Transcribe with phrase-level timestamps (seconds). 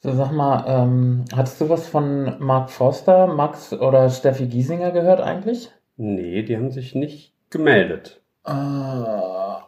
[0.00, 5.20] So, sag mal, ähm, hattest du was von Mark Forster, Max oder Steffi Giesinger gehört
[5.20, 5.72] eigentlich?
[5.96, 8.20] Nee, die haben sich nicht gemeldet.
[8.44, 8.52] Äh,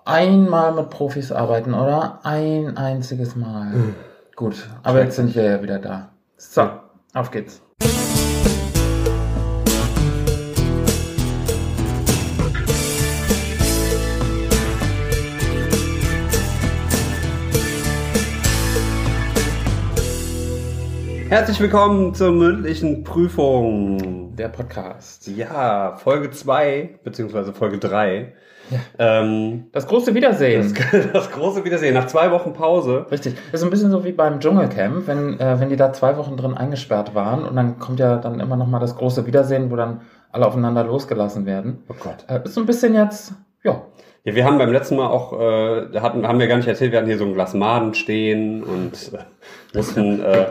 [0.05, 2.21] einmal mit Profis arbeiten, oder?
[2.23, 3.73] Ein einziges Mal.
[4.37, 6.13] Gut, aber jetzt sind wir ja wieder da.
[6.37, 6.71] So,
[7.13, 7.61] auf geht's.
[21.31, 24.35] Herzlich willkommen zur mündlichen Prüfung.
[24.35, 25.29] Der Podcast.
[25.29, 28.33] Ja, Folge 2, beziehungsweise Folge 3.
[28.71, 28.79] Ja.
[28.99, 30.75] Ähm, Das große Wiedersehen.
[30.93, 33.07] das, das große Wiedersehen nach zwei Wochen Pause.
[33.13, 33.37] Richtig.
[33.53, 36.37] Das ist ein bisschen so wie beim Dschungelcamp, wenn, äh, wenn die da zwei Wochen
[36.37, 39.77] drin eingesperrt waren und dann kommt ja dann immer noch mal das große Wiedersehen, wo
[39.77, 40.01] dann
[40.33, 41.85] alle aufeinander losgelassen werden.
[41.89, 42.25] Oh Gott.
[42.29, 43.83] Äh, ist so ein bisschen jetzt, ja,
[44.25, 46.91] Ja, wir haben beim letzten Mal auch, äh, da hatten, haben wir gar nicht erzählt,
[46.91, 50.47] wir hatten hier so ein Glas Maden stehen und äh, mussten äh,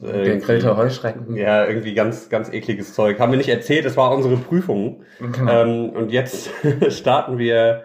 [0.00, 1.36] gegrillte Heuschrecken.
[1.36, 3.18] Ja, irgendwie ganz, ganz ekliges Zeug.
[3.18, 5.02] Haben wir nicht erzählt, das war unsere Prüfung.
[5.18, 5.50] Genau.
[5.50, 6.50] Ähm, und jetzt
[6.88, 7.84] starten wir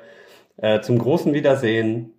[0.58, 2.14] äh, zum großen Wiedersehen.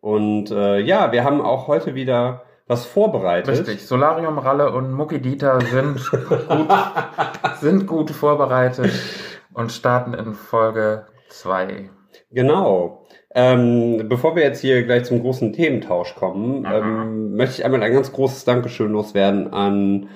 [0.00, 3.58] Und äh, ja, wir haben auch heute wieder was vorbereitet.
[3.58, 3.86] Richtig.
[3.86, 6.10] Solarium, Ralle und Mucki Dieter sind
[6.48, 6.68] gut,
[7.60, 8.92] sind gut vorbereitet
[9.52, 11.90] und starten in Folge 2.
[12.30, 13.01] Genau.
[13.34, 17.92] Ähm, bevor wir jetzt hier gleich zum großen Thementausch kommen, ähm, möchte ich einmal ein
[17.92, 20.10] ganz großes Dankeschön loswerden an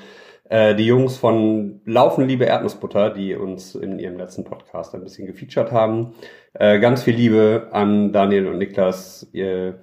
[0.48, 5.26] äh, die Jungs von Laufen Liebe Erdnussbutter, die uns in ihrem letzten Podcast ein bisschen
[5.26, 6.14] gefeatured haben.
[6.52, 9.26] Äh, ganz viel Liebe an Daniel und Niklas.
[9.32, 9.80] Ihr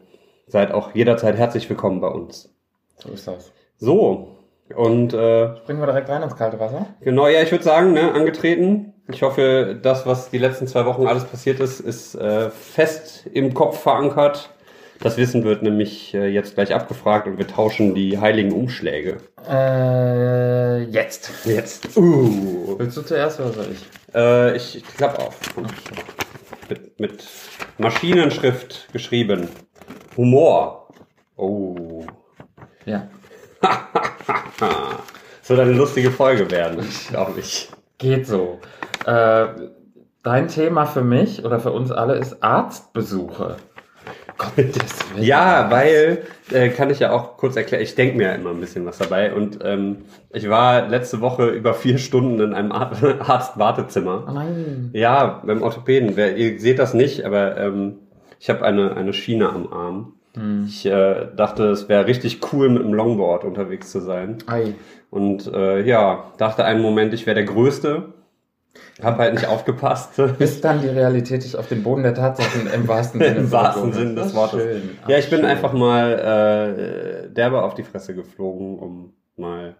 [0.47, 2.53] seid auch jederzeit herzlich willkommen bei uns.
[2.97, 3.52] So ist das.
[3.78, 4.38] So,
[4.75, 6.88] und äh, Springen wir direkt rein ins kalte Wasser.
[7.02, 8.92] Genau, ja, ich würde sagen, ne, angetreten.
[9.09, 13.54] Ich hoffe, das, was die letzten zwei Wochen alles passiert ist, ist äh, fest im
[13.54, 14.50] Kopf verankert.
[15.00, 19.18] Das Wissen wird nämlich äh, jetzt gleich abgefragt und wir tauschen die heiligen Umschläge.
[19.50, 21.31] Äh, jetzt.
[21.44, 21.98] Jetzt.
[21.98, 22.76] Uh.
[22.78, 24.16] Willst du zuerst oder soll ich?
[24.16, 25.38] Äh, ich ich klapp auf.
[26.69, 27.24] Mit, mit
[27.78, 29.50] Maschinenschrift geschrieben.
[30.16, 30.88] Humor.
[31.36, 32.06] Oh.
[32.86, 33.08] Ja.
[35.47, 37.69] Wird eine lustige Folge werden, glaube ich.
[37.97, 38.59] Geht so.
[39.06, 39.46] Äh,
[40.24, 43.58] dein Thema für mich oder für uns alle ist Arztbesuche.
[45.19, 48.59] Ja, weil, äh, kann ich ja auch kurz erklären, ich denke mir ja immer ein
[48.59, 49.34] bisschen was dabei.
[49.34, 49.97] Und ähm,
[50.31, 54.25] ich war letzte Woche über vier Stunden in einem Ar- Arzt-Wartezimmer.
[54.28, 54.90] Oh nein.
[54.94, 56.16] Ja, beim Orthopäden.
[56.16, 58.00] Wer, ihr seht das nicht, aber ähm,
[58.40, 60.13] ich habe eine, eine Schiene am Arm.
[60.36, 60.66] Hm.
[60.68, 64.40] Ich äh, dachte, es wäre richtig cool, mit dem Longboard unterwegs zu sein.
[64.47, 64.74] Ei.
[65.12, 68.06] Und äh, ja, dachte einen Moment, ich wäre der Größte.
[69.01, 70.22] Hab halt nicht aufgepasst.
[70.38, 73.94] Bis dann die Realität dich auf den Boden der Tatsachen im wahrsten Sinne Im wahrsten.
[73.94, 74.61] Sinne des Wortes.
[74.61, 74.97] schön.
[75.07, 75.50] Ja, ich bin schön.
[75.50, 79.75] einfach mal äh, derbe auf die Fresse geflogen, um mal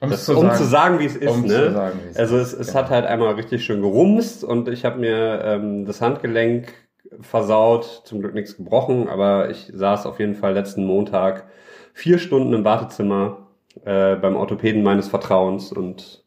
[0.00, 1.30] das, um zu sagen, wie es ist.
[1.30, 1.48] um ne?
[1.48, 2.80] zu sagen, also es, es genau.
[2.80, 6.72] hat halt einmal richtig schön gerumst und ich habe mir ähm, das Handgelenk
[7.20, 11.44] versaut, zum Glück nichts gebrochen, aber ich saß auf jeden Fall letzten Montag
[11.92, 13.46] vier Stunden im Wartezimmer
[13.84, 16.24] äh, beim Orthopäden meines Vertrauens und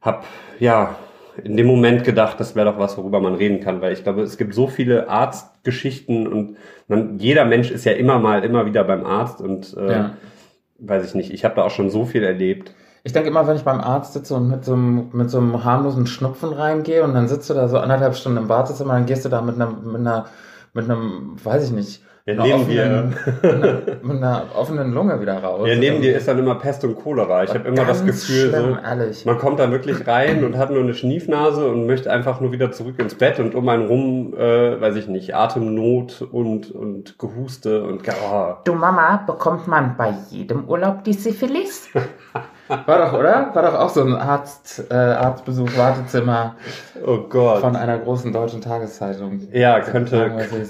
[0.00, 0.24] hab
[0.58, 0.96] ja
[1.44, 4.22] in dem Moment gedacht, das wäre doch was, worüber man reden kann, weil ich glaube,
[4.22, 6.56] es gibt so viele Arztgeschichten und
[6.88, 10.10] man, jeder Mensch ist ja immer mal immer wieder beim Arzt und äh, Ja.
[10.78, 12.72] weiß ich nicht, ich habe da auch schon so viel erlebt.
[13.04, 15.64] Ich denke immer, wenn ich beim Arzt sitze und mit so, einem, mit so einem
[15.64, 19.24] harmlosen Schnupfen reingehe und dann sitzt du da so anderthalb Stunden im Wartezimmer, dann gehst
[19.24, 20.26] du da mit einer, mit einer,
[20.74, 23.14] mit einem, weiß ich nicht, Ja, einer neben offenen,
[24.02, 25.68] mit, einer, offenen Lunge wieder raus.
[25.68, 27.44] Ja, neben dir ist dann immer Pest und Cholera.
[27.44, 29.24] Ich habe immer das Gefühl, schlimm, so, ehrlich.
[29.24, 32.72] man kommt da wirklich rein und hat nur eine Schniefnase und möchte einfach nur wieder
[32.72, 37.84] zurück ins Bett und um einen rum, äh, weiß ich nicht, Atemnot und, und Gehuste
[37.84, 38.54] und oh.
[38.64, 41.90] Du Mama, bekommt man bei jedem Urlaub die Syphilis?
[42.68, 43.50] War doch, oder?
[43.54, 46.56] War doch auch so ein Arzt, äh, Arztbesuch, Wartezimmer
[47.04, 47.60] oh Gott.
[47.60, 49.40] von einer großen deutschen Tageszeitung.
[49.52, 50.16] ja, Sagen könnte,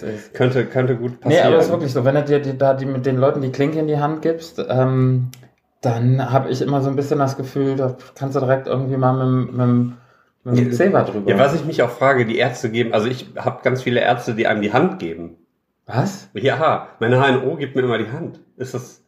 [0.06, 0.34] ist.
[0.34, 1.46] könnte, könnte gut Nee, passieren.
[1.48, 3.50] aber es ist wirklich so, wenn du dir die, da die, mit den Leuten die
[3.50, 5.30] Klinke in die Hand gibst, ähm,
[5.80, 9.12] dann habe ich immer so ein bisschen das Gefühl, da kannst du direkt irgendwie mal
[9.12, 9.56] mit, dem-
[10.44, 11.30] mit, mit dem Zewa drüber.
[11.30, 14.34] ja, was ich mich auch frage, die Ärzte geben, also ich habe ganz viele Ärzte,
[14.34, 15.36] die einem die Hand geben.
[15.86, 16.28] Was?
[16.34, 18.40] Ja, meine HNO gibt mir immer die Hand.
[18.56, 19.02] Ist das,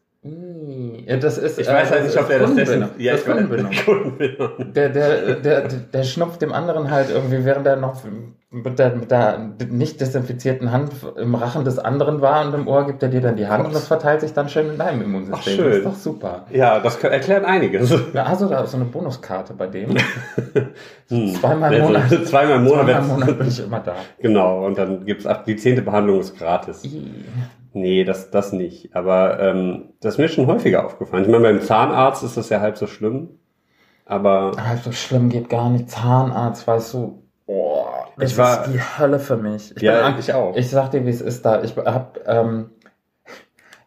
[1.08, 3.26] Ja, das ist, ich weiß halt das nicht, ob der das dessen, ja, das ich
[3.26, 3.72] Kundenbindung.
[3.82, 4.50] Kundenbindung.
[4.74, 8.02] Der, der, der, der schnupft dem anderen halt irgendwie, während er noch
[8.50, 9.38] mit der, mit der
[9.70, 13.36] nicht desinfizierten Hand im Rachen des anderen war und im Ohr gibt er dir dann
[13.36, 15.38] die Hand und das verteilt sich dann schön in deinem Immunsystem.
[15.38, 15.66] Ach, schön.
[15.66, 16.46] Das ist doch super.
[16.50, 17.90] Ja, das erklärt einiges.
[18.12, 19.96] Ja, also da ist so eine Bonuskarte bei dem.
[21.10, 21.34] Hm.
[21.36, 22.26] Zweimal im Also, Monat.
[22.26, 22.84] Zweimal im Monat.
[22.84, 23.94] Zweimal im Monat bin ich immer da.
[24.20, 26.84] Genau, und dann gibt's ab, die zehnte Behandlung ist gratis.
[26.84, 27.24] Ih.
[27.80, 28.94] Nee, das, das nicht.
[28.94, 31.24] Aber ähm, das ist mir schon häufiger aufgefallen.
[31.24, 33.30] Ich meine, beim Zahnarzt ist das ja halb so schlimm.
[34.06, 35.90] Aber Halb so schlimm geht gar nicht.
[35.90, 37.84] Zahnarzt, weißt du, oh,
[38.16, 39.76] das Ich war- ist die Hölle für mich.
[39.76, 40.56] Ich ja, bin, ich auch.
[40.56, 41.62] Ich sag dir, wie es ist da.
[41.62, 42.70] Ich hab, ähm,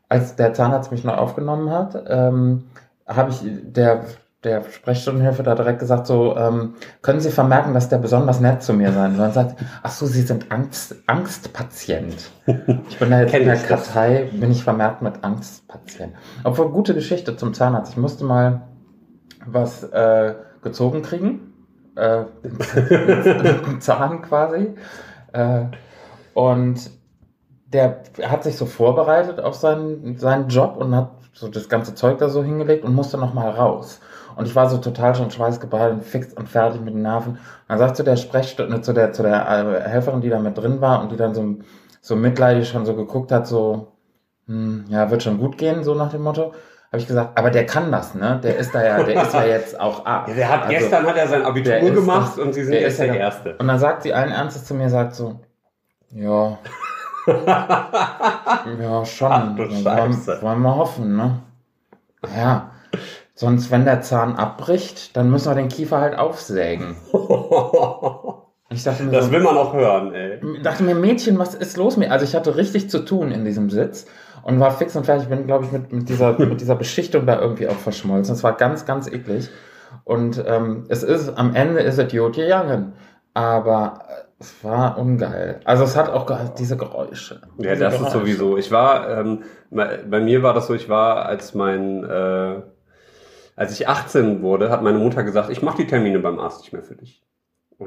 [0.10, 2.66] als der Zahnarzt mich neu aufgenommen hat, ähm,
[3.08, 4.06] habe ich der,
[4.44, 8.74] der Sprechstundenhilfe da direkt gesagt, so, ähm, können Sie vermerken, dass der besonders nett zu
[8.74, 9.28] mir sein soll?
[9.28, 12.32] Und sagt, ach so, Sie sind Angst, Angstpatient.
[12.90, 13.94] Ich bin da jetzt in der ich das.
[13.94, 16.14] Kartei, bin ich vermerkt mit Angstpatient.
[16.44, 17.92] Obwohl, gute Geschichte zum Zahnarzt.
[17.92, 18.64] Ich musste mal
[19.46, 20.34] was äh,
[20.64, 21.54] gezogen kriegen.
[21.96, 24.74] Äh, einen Zahn quasi.
[25.34, 25.66] Äh,
[26.34, 26.90] und
[27.68, 32.18] der hat sich so vorbereitet auf seinen, seinen Job und hat so das ganze Zeug
[32.18, 34.02] da so hingelegt und musste noch mal raus.
[34.42, 37.34] Und ich war so total schon schweißgeballt und fix und fertig mit den Nerven.
[37.34, 40.58] Und dann sagt zu der Sprechstunde, zu der, zu der äh, Helferin, die da mit
[40.58, 41.58] drin war und die dann so,
[42.02, 43.90] so mitleidig schon so geguckt hat, so,
[44.48, 46.54] hm, ja, wird schon gut gehen, so nach dem Motto.
[46.92, 48.40] Habe ich gesagt, aber der kann das, ne?
[48.44, 50.30] Der ist da ja, der ist ja jetzt auch Arzt.
[50.30, 52.82] Ja, der hat Also- gestern hat er sein Abitur gemacht das- und sie sind der
[52.82, 53.56] jetzt der der- Erste.
[53.60, 55.40] Und dann sagt sie allen Ernstes zu mir, sagt so,
[56.10, 56.58] ja,
[58.82, 59.32] ja, schon.
[59.32, 61.40] Ach du wollen, wollen wir hoffen, ne?
[62.36, 62.71] Ja,
[63.42, 66.96] sonst, wenn der Zahn abbricht, dann müssen wir den Kiefer halt aufsägen.
[68.74, 70.40] Ich dachte mir, das so, will man auch hören, ey.
[70.64, 72.10] dachte mir, Mädchen, was ist los mit?
[72.10, 74.06] Also ich hatte richtig zu tun in diesem Sitz
[74.44, 75.28] und war fix und fertig.
[75.28, 78.34] Bin, glaube ich, mit, mit, dieser, mit dieser Beschichtung da irgendwie auch verschmolzen.
[78.34, 79.50] Es war ganz, ganz eklig.
[80.06, 82.94] Und ähm, es ist, am Ende ist es gut gegangen.
[83.34, 85.60] Aber äh, es war ungeil.
[85.66, 87.42] Also es hat auch diese Geräusche.
[87.58, 88.20] Ja, Diese das ist Geräusche.
[88.20, 88.58] sowieso.
[88.58, 92.62] Ich war, ähm, bei bei mir war das so, ich war, als mein, äh,
[93.62, 96.74] als ich 18 wurde, hat meine Mutter gesagt, ich mache die Termine beim Arzt nicht
[96.74, 97.24] mehr für dich.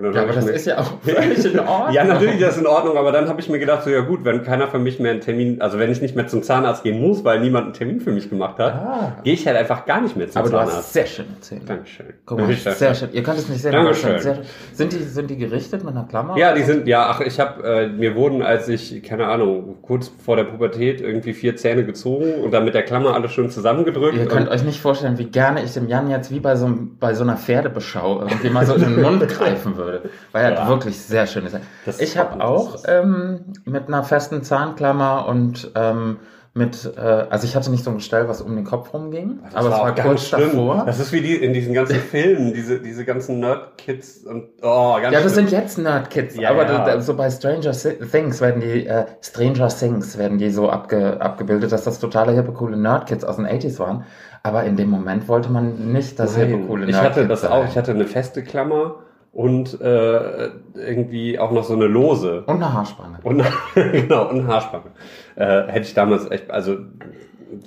[0.03, 1.93] Ja, aber das mir- ist ja auch völlig in Ordnung.
[1.95, 4.25] Ja, natürlich, das ist in Ordnung, aber dann habe ich mir gedacht, so ja gut,
[4.25, 7.01] wenn keiner für mich mehr einen Termin, also wenn ich nicht mehr zum Zahnarzt gehen
[7.01, 9.17] muss, weil niemand einen Termin für mich gemacht hat, Ah.
[9.23, 10.77] gehe ich halt einfach gar nicht mehr zum Aber du Zahnarzt.
[10.79, 11.61] hast sehr schöne Zähne.
[11.67, 12.07] Dankeschön.
[12.27, 13.09] Guck mal, sehr schön.
[13.13, 14.19] Ihr könnt es nicht aber es Dankeschön.
[14.21, 16.37] sind, sehr, sind, die, sind die gerichtet mit einer Klammer?
[16.37, 20.11] Ja, die sind, ja, ach, ich habe, äh, mir wurden, als ich, keine Ahnung, kurz
[20.25, 24.17] vor der Pubertät irgendwie vier Zähne gezogen und dann mit der Klammer alles schön zusammengedrückt.
[24.17, 26.97] Ihr könnt euch nicht vorstellen, wie gerne ich dem Jan jetzt wie bei so, einem-
[26.99, 29.84] bei so einer Pferdebeschau irgendwie mal so in den Mund greifen würde.
[30.33, 30.69] Weil er Ja.
[30.69, 31.63] wirklich sehr schöne Zähne.
[31.87, 36.19] Das Ich ist habe auch das ist- ähm, mit einer festen Zahnklammer und ähm,
[36.57, 39.57] mit, äh, also ich hatte nicht so ein Gestell, was um den Kopf rumging, das
[39.57, 40.51] aber es war auch ganz kurz schlimm.
[40.53, 40.85] davor.
[40.87, 45.05] Das ist wie die in diesen ganzen Filmen, diese, diese ganzen Nerd-Kids und, oh, ganz
[45.07, 45.49] Ja, das schlimm.
[45.49, 46.79] sind jetzt Nerd-Kids, Ja, aber ja.
[46.79, 50.71] da- da- so bei Stranger Thi- Things werden die, äh, Stranger Things werden die so
[50.71, 54.05] abge, abgebildet, dass das totale hippe, coole Nerd-Kids aus den 80s waren.
[54.45, 57.65] Aber in dem Moment wollte man nicht das hippe, coole ich hatte das auch.
[57.67, 58.97] Ich hatte eine feste Klammer
[59.35, 62.43] und äh, irgendwie auch noch so eine lose.
[62.47, 63.19] Und eine Haarspange.
[63.25, 63.43] Und
[63.75, 64.93] genau, und eine Haarspange.
[65.35, 66.77] Äh, hätte ich damals echt, also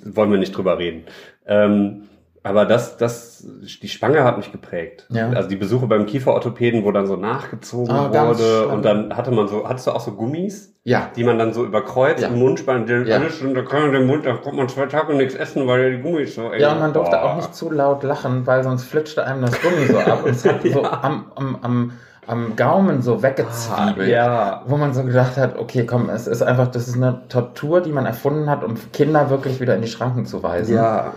[0.06, 1.04] wollen wir nicht drüber reden.
[1.46, 2.04] Ähm,
[2.44, 3.46] aber das, das,
[3.82, 5.06] die Spange hat mich geprägt.
[5.10, 5.30] Ja.
[5.30, 9.32] Also die Besuche beim Kieferorthopäden, wo dann so nachgezogen Ah, ganz wurde und dann hatte
[9.32, 11.10] man so, hattest du auch so Gummis, Ja.
[11.16, 12.30] die man dann so überkreuzt Ja.
[12.30, 13.18] im Mund spannt, den Ja.
[13.18, 15.98] alles und da kann man den Mund, da kommt man zwei Tage nichts essen, weil
[15.98, 18.84] die Gummis so eng Ja, und man durfte auch nicht zu laut lachen, weil sonst
[18.86, 21.92] flitschte einem das Gummi so ab und es hat so am, am, am,
[22.28, 24.10] am Gaumen so weggezwiebelt.
[24.10, 27.82] Ja, Wo man so gedacht hat, okay, komm, es ist einfach, das ist eine Tortur,
[27.82, 30.76] die man erfunden hat, um Kinder wirklich wieder in die Schranken zu weisen.
[30.76, 31.14] ja.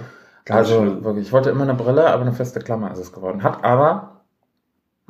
[0.51, 1.05] Ganz also schlimm.
[1.05, 3.45] wirklich, ich wollte immer eine Brille, aber eine feste Klammer ist es geworden.
[3.45, 4.23] Hat aber,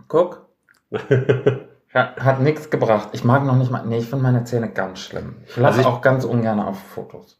[0.06, 0.46] guck,
[1.94, 3.08] hat, hat nichts gebracht.
[3.12, 5.36] Ich mag noch nicht mal, nee, ich finde meine Zähne ganz schlimm.
[5.46, 7.39] Ich lache Also auch ganz ungern auf Fotos.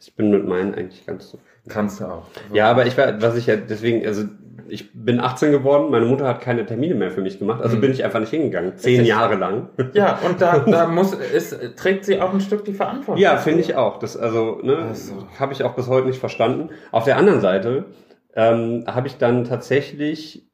[0.00, 1.46] Ich bin mit meinen eigentlich ganz zufrieden.
[1.68, 2.26] Kannst du auch.
[2.52, 4.24] Ja, aber ich war, was ich ja deswegen, also
[4.68, 7.80] ich bin 18 geworden, meine Mutter hat keine Termine mehr für mich gemacht, also Mhm.
[7.82, 8.76] bin ich einfach nicht hingegangen.
[8.76, 9.04] Zehn.
[9.04, 9.68] Jahre lang.
[9.92, 13.20] Ja, und da, da muss, ist, trägt sie auch ein Stück die Verantwortung.
[13.22, 13.98] Ja, finde ich auch.
[13.98, 15.26] Das also, ne, Also.
[15.38, 16.70] habe ich auch bis heute nicht verstanden.
[16.92, 17.86] Auf der anderen Seite
[18.34, 20.48] ähm, habe ich dann tatsächlich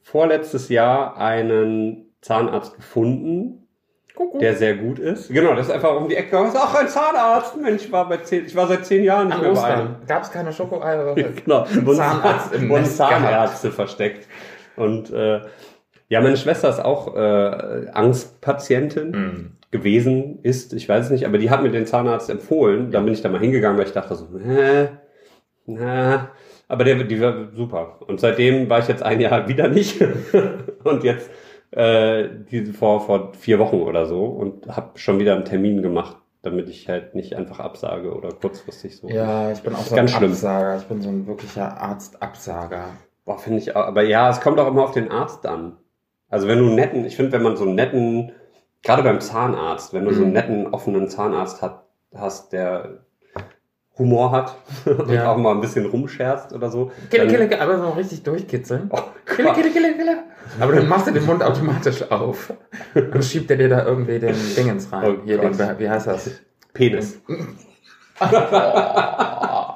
[0.00, 3.65] vorletztes Jahr einen Zahnarzt gefunden,
[4.16, 4.40] Kuckuck.
[4.40, 5.28] der sehr gut ist.
[5.32, 6.36] Genau, das ist einfach um die Ecke.
[6.36, 7.56] Ach, ein Zahnarzt.
[7.60, 9.96] Mensch, ich war bei zehn, ich war seit zehn Jahren nicht mehr bei einem.
[10.08, 11.14] Gab es keine Schokoeier.
[11.44, 11.64] genau.
[11.84, 14.26] Und Zahnarzt im und Zahnärzte versteckt.
[14.76, 15.40] Und äh,
[16.08, 19.50] ja, meine Schwester ist auch äh, Angstpatientin Mhm.
[19.70, 22.90] gewesen, ist, ich weiß es nicht, aber die hat mir den Zahnarzt empfohlen.
[22.90, 24.88] Dann bin ich da mal hingegangen, weil ich dachte so, äh,
[25.66, 26.30] na,
[26.68, 27.98] aber der, die war super.
[28.06, 30.00] Und seitdem war ich jetzt ein Jahr wieder nicht.
[30.84, 31.28] und jetzt
[31.72, 36.16] äh, die, vor, vor vier Wochen oder so und habe schon wieder einen Termin gemacht,
[36.42, 39.08] damit ich halt nicht einfach absage oder kurzfristig so.
[39.08, 40.30] Ja, ich bin auch so Ganz ein schlimm.
[40.32, 40.76] Absager.
[40.78, 42.96] Ich bin so ein wirklicher Arztabsager.
[43.24, 43.86] Boah, finde ich auch.
[43.86, 45.76] Aber ja, es kommt auch immer auf den Arzt an.
[46.28, 48.32] Also wenn du einen netten, ich finde, wenn man so einen netten,
[48.82, 50.34] gerade beim Zahnarzt, wenn du so einen Mhm.
[50.34, 53.05] netten, offenen Zahnarzt hat, hast, der
[53.98, 55.32] Humor hat und Ja.
[55.32, 56.90] auch mal ein bisschen rumscherzt oder so.
[57.10, 58.88] Kille, dann- kille, aber so richtig durchkitzeln.
[58.90, 60.16] Oh, Kille, kille, kille, kille.
[60.60, 62.52] Aber dann machst du den Mund automatisch auf.
[62.94, 65.18] Dann schiebt er dir da irgendwie den Dingens rein.
[65.20, 66.30] Oh Hier, den, wie heißt das?
[66.72, 67.20] Penis.
[68.20, 69.74] Oh,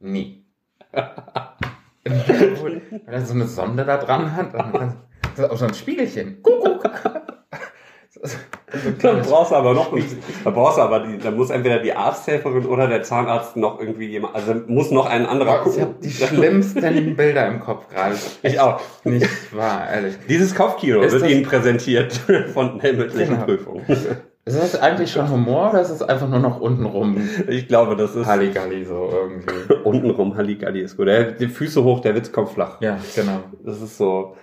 [0.00, 0.44] nie.
[2.04, 4.96] Wenn er so eine Sonde da dran hat, dann kann,
[5.34, 6.40] das ist auch so ein Spiegelchen.
[6.42, 6.82] Kuckuck.
[6.82, 10.08] Das ist so ein Dann kleines- brauchst du aber noch nicht.
[10.44, 14.06] Da brauchst du aber die, da muss entweder die Arzthelferin oder der Zahnarzt noch irgendwie
[14.06, 18.14] jemand, also muss noch ein anderer Boah, Ich habe die schlimmsten Bilder im Kopf gerade.
[18.42, 18.80] Ich auch.
[19.04, 20.14] Nicht wahr, ehrlich.
[20.28, 22.12] Dieses Kopfkino Ist wird Ihnen präsentiert
[22.54, 23.44] von der mündlichen Genau.
[23.44, 23.82] Prüfung.
[23.88, 27.16] Ist das eigentlich schon Humor oder ist es einfach nur noch untenrum
[27.48, 29.74] Ich glaube, das ist Halligalli so irgendwie?
[29.82, 31.08] untenrum Halligalli ist gut.
[31.08, 32.80] Der, die Füße hoch, der Witz kommt flach.
[32.80, 33.40] Ja, genau.
[33.64, 34.36] Das ist so.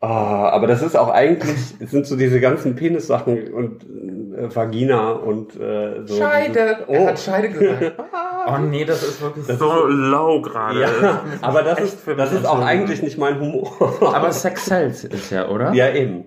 [0.00, 5.10] Ah, aber das ist auch eigentlich, es sind so diese ganzen Penissachen und äh, Vagina
[5.10, 6.18] und äh, so.
[6.18, 6.84] Scheide!
[6.86, 6.92] Oh.
[6.92, 7.94] Er hat Scheide gesagt.
[8.50, 10.80] Oh nee, das ist wirklich Das so low gerade.
[10.80, 13.70] Ja, aber das ist, für das ist auch eigentlich nicht mein Humor.
[14.14, 15.74] Aber Sex sells ist ja, oder?
[15.74, 16.24] ja, eben.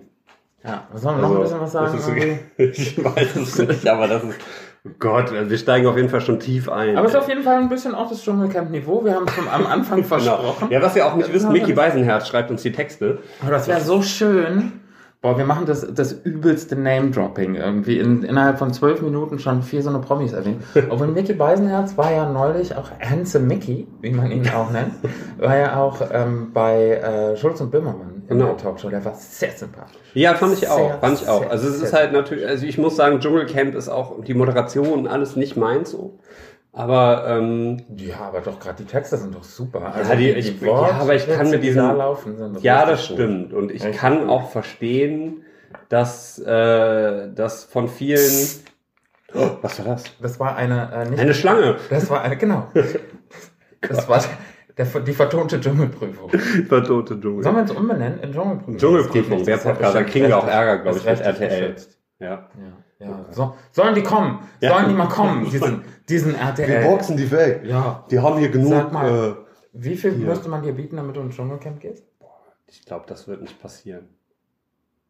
[0.63, 0.87] Ja.
[0.93, 1.93] Sollen wir noch ein bisschen was sagen?
[1.93, 2.39] Also, ist,
[2.77, 6.39] ich weiß es nicht, aber das ist, oh Gott, wir steigen auf jeden Fall schon
[6.39, 6.97] tief ein.
[6.97, 9.05] Aber es ist auf jeden Fall ein bisschen auch das Dschungelcamp-Niveau.
[9.05, 10.69] Wir haben es schon am Anfang versprochen.
[10.69, 10.71] Genau.
[10.71, 11.75] Ja, was ihr auch nicht wisst, haben wir Mickey nicht.
[11.75, 13.19] Beisenherz schreibt uns die Texte.
[13.41, 14.73] Aber das wäre so schön.
[15.21, 17.99] Boah, wir machen das, das übelste Name-Dropping irgendwie.
[17.99, 20.63] In, innerhalb von zwölf Minuten schon vier so eine Promis erwähnt.
[20.89, 24.95] Obwohl Mickey Beisenherz war ja neulich auch Handsome Mickey, wie man ihn auch nennt,
[25.37, 28.45] war ja auch ähm, bei äh, Schulz und Böhmermann in Genau.
[28.47, 28.89] der Talkshow.
[28.89, 29.97] Der war sehr sympathisch.
[30.13, 31.39] Ja, fand ich auch, Sehr, fand ich auch.
[31.41, 34.89] sehr, Also es ist halt natürlich, also ich muss sagen, Dschungelcamp ist auch die Moderation
[34.93, 36.19] und alles nicht meins so.
[36.73, 39.93] Aber ähm, Ja, aber doch, gerade die Texte sind doch super.
[40.07, 42.57] Ja, die- ich- ja, aber ich kann mit die diesem- laufen.
[42.61, 43.17] Ja, das gut.
[43.17, 43.53] stimmt.
[43.53, 44.29] Und ich Echt kann gut.
[44.29, 45.43] auch verstehen,
[45.89, 48.47] dass äh, dass von vielen.
[49.33, 50.03] Oh, was war das?
[50.21, 50.89] Das war eine...
[50.93, 51.75] Äh, nicht Eine Schlange.
[51.89, 52.67] Das war eine, genau.
[53.81, 54.21] Das war
[54.77, 56.29] der, die vertonte Dschungelprüfung.
[56.67, 57.43] Vertote Dschungel.
[57.43, 58.77] Sollen wir uns umbenennen in Dschungelprüfung?
[58.77, 61.75] Dschungelprüfung, der Podcast, da kriegen wir auch Ärger, glaub das ich, mit RTL.
[62.19, 62.27] Ja.
[62.29, 62.47] Ja,
[62.99, 63.25] ja.
[63.31, 64.39] So, sollen die kommen?
[64.59, 64.73] Ja.
[64.73, 65.45] Sollen die mal kommen?
[65.51, 66.99] Diesen, diesen RTL.
[67.17, 67.61] die weg.
[67.65, 68.05] Ja.
[68.11, 68.69] Die haben hier genug.
[68.69, 69.09] Sag mal.
[69.09, 69.33] Äh,
[69.73, 70.27] Wie viel Hier.
[70.27, 72.03] müsste man dir bieten, damit du ins Dschungelcamp gehst?
[72.67, 74.07] ich glaube, das wird nicht passieren.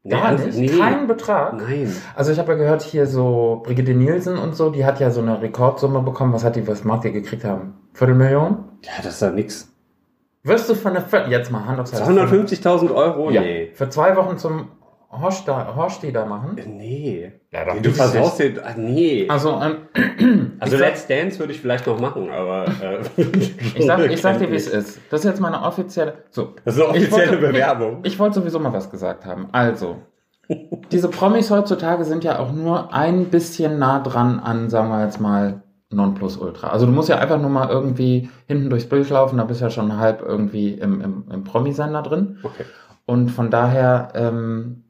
[0.08, 0.80] Gar also- nicht?
[0.80, 1.58] Kein Betrag?
[1.58, 1.96] Nein.
[2.16, 5.22] Also ich habe ja gehört, hier so Brigitte Nielsen und so, die hat ja so
[5.22, 6.34] eine Rekordsumme bekommen.
[6.34, 7.76] Was hat die, was mag die gekriegt haben?
[7.94, 8.58] Viertelmillion?
[8.84, 9.68] Ja, das ist ja nix.
[10.44, 12.08] Wirst du von der Viert- jetzt mal Hand aufs Herz.
[12.08, 13.30] 250.000 Euro?
[13.30, 13.42] Ja.
[13.42, 13.72] Nee.
[13.74, 14.70] Für zwei Wochen zum
[15.12, 16.58] Horst da, Horsti da machen?
[16.66, 17.32] Nee.
[17.52, 18.54] Ja, doch, Du dieses versaust dir.
[18.66, 19.28] Ah, nee.
[19.30, 23.00] Also, ähm, Also ich sag- Let's Dance würde ich vielleicht noch machen, aber äh,
[23.76, 25.00] Ich sag, ich sag dir, wie es ist.
[25.10, 26.24] Das ist jetzt meine offizielle.
[26.30, 26.56] So.
[26.64, 28.00] Das ist eine Ich offizielle wollte- Bewerbung.
[28.04, 29.50] Ich wollte sowieso mal was gesagt haben.
[29.52, 29.98] Also,
[30.92, 35.20] diese Promis heutzutage sind ja auch nur ein bisschen nah dran an, sagen wir jetzt
[35.20, 36.70] mal, Nonplusultra.
[36.70, 39.66] Also du musst ja einfach nur mal irgendwie hinten durchs Bild laufen, da bist du
[39.66, 42.40] ja schon halb irgendwie im, im, im Promisender drin.
[42.44, 42.64] Okay.
[43.06, 44.84] Und von daher, ähm,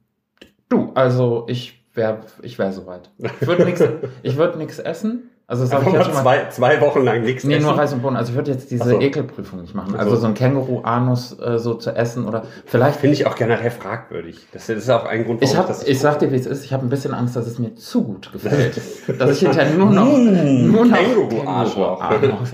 [0.69, 3.09] du, also ich wäre ich wär soweit.
[3.17, 3.83] Ich würde nichts
[4.23, 5.29] ich würd essen.
[5.51, 6.21] Also das habe ich mal schon mal.
[6.21, 7.79] zwei, zwei Wochen lang nichts Nee, nur essen.
[7.79, 8.15] Reis und Bohnen.
[8.15, 9.01] Also ich würde jetzt diese so.
[9.01, 9.93] Ekelprüfung nicht machen.
[9.97, 10.25] Ach Also so.
[10.27, 13.01] ein Känguru-Anus äh, so zu essen oder vielleicht.
[13.01, 14.47] Finde ich auch generell fragwürdig.
[14.53, 16.63] Das ist auch ein Grund, Ich, hab, das ich sag dir, wie es ist.
[16.63, 18.79] Ich habe ein bisschen Angst, dass es mir zu gut gefällt.
[19.19, 20.95] dass ich hinterher nur noch, nur noch.
[20.97, 21.75] Känguru-Anus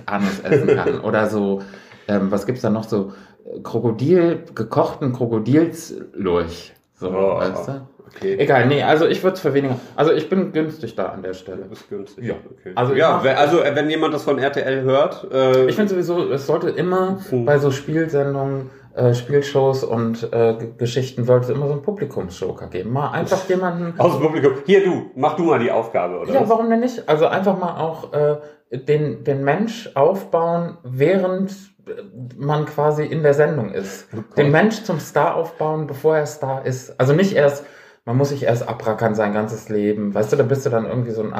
[0.08, 1.00] Anus essen kann.
[1.02, 1.62] Oder so,
[2.08, 2.86] ähm, was gibt's da noch?
[2.86, 3.12] So
[3.46, 6.74] äh, Krokodil, gekochten Krokodilslurch.
[6.96, 7.82] So, Oh, weißt du?
[8.16, 8.36] Okay.
[8.40, 9.80] Egal, nee, also ich würde es für weniger.
[9.96, 11.64] Also ich bin günstig da an der Du Stelle.
[11.64, 12.26] bist günstig.
[12.26, 12.36] Ja.
[12.60, 12.72] Okay.
[12.76, 16.32] Also ja, wenn- also äh, wenn jemand das von RTL hört, äh, Ich finde sowieso,
[16.32, 17.46] es sollte immer Hm.
[17.46, 22.92] bei so Spielsendungen, äh, Spielshows und äh, Geschichten sollte es immer so einen Publikumsjoker geben.
[22.94, 24.00] Mal einfach jemanden.
[24.00, 24.54] aus dem Publikum.
[24.66, 26.34] Hier du, mach du mal die Aufgabe, oder?
[26.34, 26.50] Ja, was?
[26.50, 27.08] warum denn nicht?
[27.08, 28.38] Also einfach mal auch äh,
[28.72, 31.52] den, den Mensch aufbauen, während
[31.88, 31.92] äh,
[32.38, 34.08] man quasi in der Sendung ist.
[34.16, 34.22] Oh.
[34.36, 37.00] Den Mensch zum Star aufbauen, bevor er Star ist.
[37.00, 37.66] Also nicht erst,
[38.08, 40.16] man muss sich erst abrackern sein ganzes Leben.
[40.16, 41.34] Weißt du, da bist du dann irgendwie so ein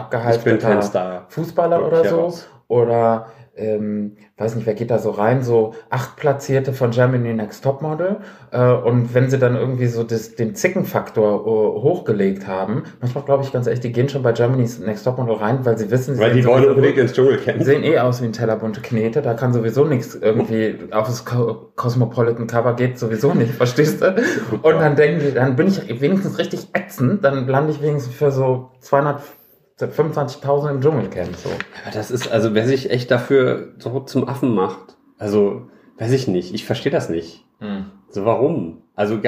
[0.82, 1.26] Star.
[1.30, 2.20] Fußballer oder so.
[2.20, 2.50] raus.
[2.68, 7.64] Oder ähm, weiß nicht, wer geht da so rein, so acht Platzierte von Germany Next
[7.64, 8.18] Topmodel.
[8.52, 13.44] Äh, und wenn sie dann irgendwie so das, den Zickenfaktor äh, hochgelegt haben, manchmal glaube
[13.44, 16.22] ich ganz ehrlich, die gehen schon bei Germany's Next Topmodel rein, weil sie wissen, sie
[16.22, 17.64] Weil die sowieso- unbedingt ins Dschungelcamp.
[17.64, 21.26] sehen eh aus wie ein Teller bunte Knete, da kann sowieso nichts irgendwie auf das
[21.26, 24.16] Co Cosmopolitan Cover geht sowieso nicht, verstehst du?
[24.62, 28.32] Und dann denken die, dann bin ich wenigstens richtig ätzend, dann lande ich wenigstens für
[28.32, 28.70] so
[29.80, 31.50] 225.000 im Dschungelcamp so.
[31.50, 35.70] Aber das ist, also wer sich echt dafür so zum Affen macht, also
[36.00, 37.46] weiß ich nicht, ich verstehe das nicht.
[37.60, 37.86] Hm.
[38.10, 38.82] So warum?
[38.96, 39.20] Also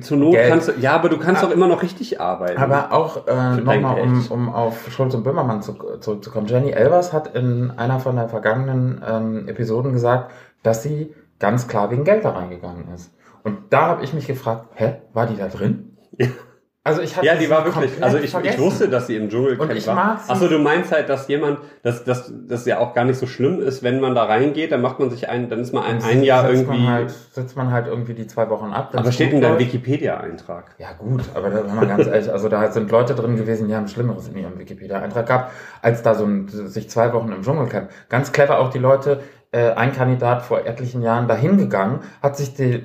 [0.00, 0.48] zur Not Geld.
[0.48, 1.46] kannst du, ja, aber du kannst Ah.
[1.46, 2.60] doch immer noch richtig arbeiten.
[2.60, 6.46] Aber auch äh, nochmal, um, um auf Schulz und Böhmermann zu, zurückzukommen.
[6.46, 10.32] Jenny Elvers hat in einer von der vergangenen ähm, Episoden gesagt,
[10.62, 13.12] dass sie ganz klar wegen Geld da reingegangen ist.
[13.42, 15.96] Und da habe ich mich gefragt, hä, war die da drin?
[16.18, 16.28] Ja.
[16.86, 18.00] Also ich hatte ja, die war wirklich.
[18.00, 20.20] Also ich, ich wusste, dass sie im Dschungelcamp Und ich war.
[20.28, 23.60] Achso, du meinst halt, dass jemand, dass dass das ja auch gar nicht so schlimm
[23.60, 26.22] ist, wenn man da reingeht, dann macht man sich ein, dann ist man ein, ein
[26.22, 26.78] Jahr irgendwie.
[26.78, 28.92] Man halt, sitzt man halt irgendwie die zwei Wochen ab.
[28.94, 29.58] aber steht in deinem.
[29.58, 30.76] Wikipedia-Eintrag.
[30.78, 33.74] Ja gut, aber da wenn man ganz ehrlich, also da sind Leute drin gewesen, die
[33.74, 35.52] haben Schlimmeres in ihrem Wikipedia-Eintrag gehabt,
[35.82, 37.90] als da so ein, sich zwei Wochen im Dschungelcamp.
[38.08, 42.54] Ganz clever auch die Leute, äh, ein Kandidat vor etlichen Jahren dahin gegangen, hat sich
[42.54, 42.84] die,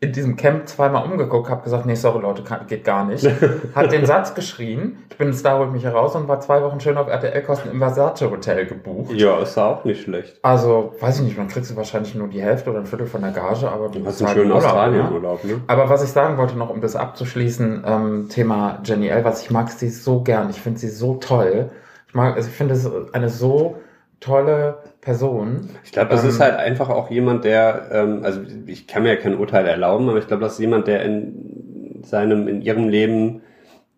[0.00, 3.28] in diesem Camp zweimal umgeguckt, hat gesagt, nee, sorry Leute, kann, geht gar nicht.
[3.74, 6.96] Hat den Satz geschrien, ich bin Star, holt mich heraus und war zwei Wochen schön
[6.96, 9.12] auf RTL-Kosten im Versace Hotel gebucht.
[9.14, 10.38] Ja, ist auch nicht schlecht.
[10.42, 13.22] Also, weiß ich nicht, dann kriegst du wahrscheinlich nur die Hälfte oder ein Viertel von
[13.22, 14.54] der Gage, aber du hast einen halt schönen ne?
[14.54, 15.60] Australien-Urlaub, ne?
[15.66, 19.68] Aber was ich sagen wollte noch, um das abzuschließen, ähm, Thema Jenny Elvers, ich mag
[19.68, 21.70] sie so gern, ich finde sie so toll.
[22.06, 23.78] Ich mag, also ich finde es eine so
[24.20, 24.78] tolle
[25.08, 25.70] Person.
[25.84, 29.08] Ich glaube, das Ähm, ist halt einfach auch jemand, der, ähm, also ich kann mir
[29.14, 32.90] ja kein Urteil erlauben, aber ich glaube, das ist jemand, der in seinem, in ihrem
[32.90, 33.40] Leben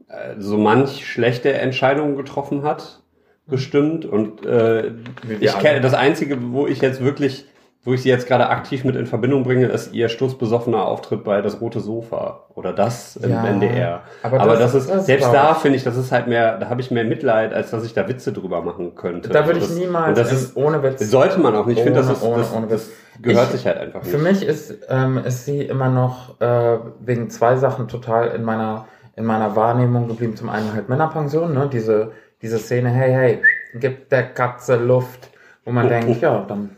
[0.07, 3.03] äh, so manch schlechte Entscheidungen getroffen hat,
[3.49, 4.05] bestimmt.
[4.05, 4.93] Und äh,
[5.41, 7.45] ich kenne das Einzige, wo ich jetzt wirklich,
[7.83, 11.41] wo ich sie jetzt gerade aktiv mit in Verbindung bringe, ist ihr sturzbesoffener Auftritt bei
[11.41, 14.03] das Rote Sofa oder das im Ja, NDR.
[14.23, 15.59] aber Aber, das- das, ist das selbst da ich.
[15.59, 18.07] finde ich, das ist halt mehr, da habe ich mehr Mitleid, als dass ich da
[18.07, 19.31] Witze drüber machen könnte.
[19.31, 21.01] Da würde ich Also das, niemals, das ist, ohne Witz.
[21.11, 21.79] sollte man auch nicht.
[21.79, 23.23] Ich finde, das, Ohne- ist, ohne- das, ohne das Witz.
[23.23, 24.11] gehört Ich- sich halt einfach nicht.
[24.11, 28.87] Für mich ist, ähm, ist sie immer noch äh, wegen zwei Sachen total in meiner,
[29.17, 30.37] in meiner Wahrnehmung geblieben.
[30.37, 31.71] Zum einen halt Männerpension, ne?
[31.73, 33.43] diese, diese Szene, hey, hey,
[33.75, 35.31] gib der Katze Luft,
[35.65, 36.71] wo man denkt, ja, dann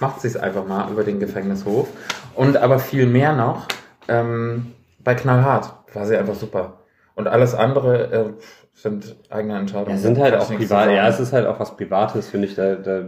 [0.00, 1.88] macht sie es einfach mal über den Gefängnishof.
[2.34, 3.66] Und aber viel mehr noch,
[4.08, 4.72] ähm,
[5.02, 6.74] bei Knallhart war sie einfach super.
[7.14, 8.24] Und alles andere äh,
[8.74, 9.96] sind eigene Entscheidungen.
[9.96, 12.54] Ja, sind halt auch privat, ja, es ist halt auch was Privates, finde ich.
[12.54, 13.04] Da, da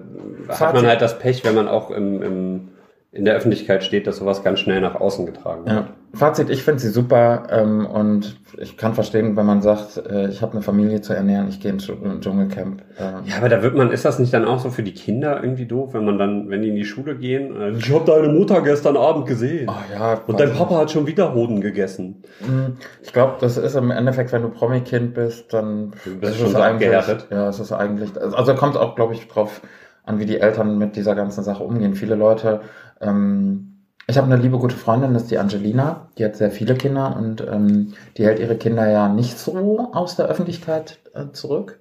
[0.48, 2.68] hat man halt das Pech, wenn man auch im, im,
[3.16, 5.76] in der Öffentlichkeit steht, dass sowas ganz schnell nach außen getragen wird.
[5.76, 5.88] Ja.
[6.14, 10.40] Fazit, ich finde sie super ähm, und ich kann verstehen, wenn man sagt, äh, ich
[10.40, 12.80] habe eine Familie zu ernähren, ich gehe ins Dschung- ins Dschungelcamp.
[12.98, 15.42] Äh, Ja, aber da wird man, ist das nicht dann auch so für die Kinder
[15.42, 17.54] irgendwie doof, wenn man dann, wenn die in die Schule gehen?
[17.60, 19.68] äh, Ich habe deine Mutter gestern Abend gesehen.
[19.68, 22.22] oh, ja, Und dein Papa hat schon wieder Hoden gegessen.
[22.40, 22.48] nicht.
[22.48, 26.38] Hm, Ich glaube, das ist im Endeffekt, wenn du Promi-Kind bist, dann Du bist ist
[26.38, 26.90] schon es so eigentlich,
[27.30, 29.60] ja, es ist eigentlich, also kommt auch, glaube ich, drauf
[30.04, 31.94] an, wie die Eltern mit dieser ganzen Sache umgehen.
[31.94, 32.60] Viele Leute,
[33.00, 33.72] ähm,
[34.08, 37.16] ich habe eine liebe gute Freundin, das ist die Angelina, die hat sehr viele Kinder
[37.16, 41.80] und ähm, die hält ihre Kinder ja nicht so aus der Öffentlichkeit äh, zurück.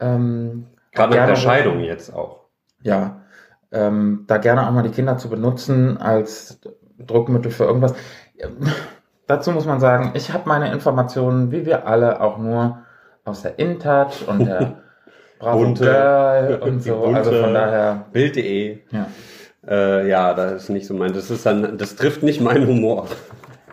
[0.00, 2.40] Ähm, Gerade gerne- der Scheidung jetzt auch.
[2.82, 3.20] ja,
[3.72, 6.60] ähm, da gerne auch mal die Kinder zu benutzen als
[6.98, 7.94] Druckmittel für irgendwas.
[8.38, 8.56] Ähm,
[9.26, 12.80] Dazu muss man sagen, ich habe meine Informationen, wie wir alle, auch nur
[13.24, 14.82] aus der InTouch und der
[15.38, 15.72] Bravo.
[15.74, 17.04] Girl und so.
[17.14, 18.80] Also von daher, Bild.de.
[18.90, 19.06] ja.
[19.68, 21.12] Äh, ja, das ist nicht so mein.
[21.12, 23.06] Das ist dann, das trifft nicht meinen Humor.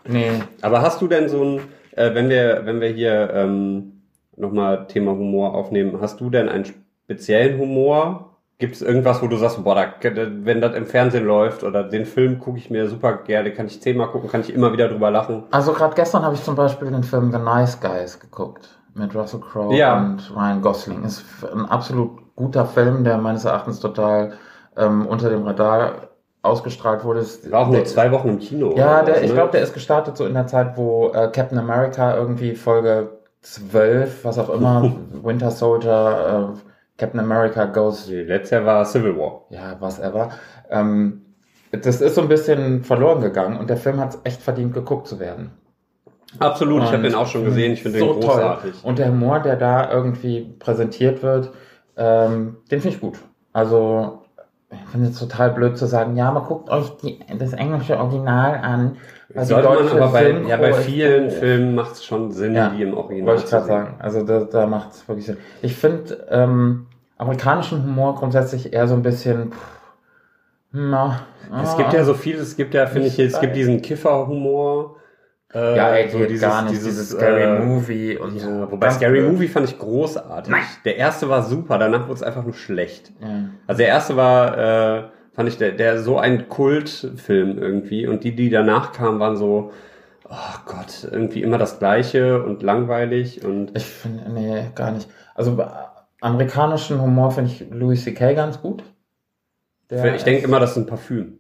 [0.08, 1.60] Nee, Aber hast du denn so ein,
[1.96, 4.02] äh, wenn wir, wenn wir hier ähm,
[4.36, 6.66] nochmal Thema Humor aufnehmen, hast du denn einen
[7.06, 8.28] speziellen Humor?
[8.58, 9.88] Gibt es irgendwas, wo du sagst, boah, da,
[10.44, 13.82] wenn das im Fernsehen läuft oder den Film gucke ich mir super gerne, kann ich
[13.82, 15.44] zehnmal gucken, kann ich immer wieder drüber lachen.
[15.50, 19.40] also gerade gestern habe ich zum Beispiel den Film The Nice Guys geguckt mit Russell
[19.40, 19.98] Crowe Ja.
[20.00, 21.04] und Ryan Gosling.
[21.04, 24.34] Ist ein absolut guter Film, der meines Erachtens total
[24.78, 26.10] ähm, unter dem Radar
[26.42, 27.26] ausgestrahlt wurde.
[27.50, 28.74] War auch nur zwei Wochen im Kino.
[28.76, 29.36] Ja, der, was, ich ne?
[29.36, 34.26] glaube, der ist gestartet so in der Zeit, wo äh, Captain America irgendwie Folge 12,
[34.26, 34.92] was auch immer,
[35.24, 36.60] Winter Soldier, äh,
[36.98, 39.46] Captain America Goes, Letztes Jahr war Civil War.
[39.50, 40.30] ja, was ever.
[40.70, 41.26] Ähm,
[41.72, 45.08] das ist so ein bisschen verloren gegangen und der Film hat es echt verdient, geguckt
[45.08, 45.52] zu werden.
[46.40, 48.72] Absolut, ich habe Und den auch schon gesehen, ich finde so den großartig.
[48.74, 48.90] Toll.
[48.90, 51.52] Und der Humor, der da irgendwie präsentiert wird,
[51.98, 53.18] ähm, den finde ich gut.
[53.54, 54.21] Also,
[54.72, 58.56] ich finde es total blöd zu sagen, ja, man guckt euch die, das englische Original
[58.56, 58.98] an.
[59.34, 61.30] weil die Sollte man aber bei, Synchro ja, bei vielen.
[61.30, 63.96] Filmen macht es schon Sinn, Ja, die im Original Wollte ich gerade sagen.
[64.00, 65.38] Also da, da macht es wirklich Sinn.
[65.62, 69.52] Ich finde ähm, amerikanischen Humor grundsätzlich eher so ein bisschen.
[69.52, 69.82] Pff,
[70.74, 71.20] na,
[71.62, 71.78] Es ah.
[71.78, 74.96] gibt ja so viel, es gibt ja, finde ich, es gibt diesen Kiffer-Humor.
[75.54, 76.74] Äh, Ja, ey, so dieses, gar nicht.
[76.76, 78.72] dieses, Dieses, Scary äh, Movie und Ja, so.
[78.72, 79.32] wobei Scary blöd.
[79.34, 80.52] Movie fand ich großartig.
[80.52, 80.62] Nein.
[80.86, 83.12] Der erste war super, danach wurde es einfach nur schlecht.
[83.22, 83.50] Ja.
[83.68, 88.36] Also der erste war, äh, fand ich, der, der so ein Kultfilm irgendwie und die,
[88.36, 89.72] die danach kamen, waren so,
[90.30, 95.10] oh Gott, irgendwie immer das Gleiche und langweilig und Ich finde, nee, gar nicht.
[95.36, 95.68] Also bei
[96.22, 98.34] amerikanischen Humor finde ich Louis C.K.
[98.34, 98.84] ganz gut.
[99.90, 101.40] Der ich denke immer, das ist ein Parfüm.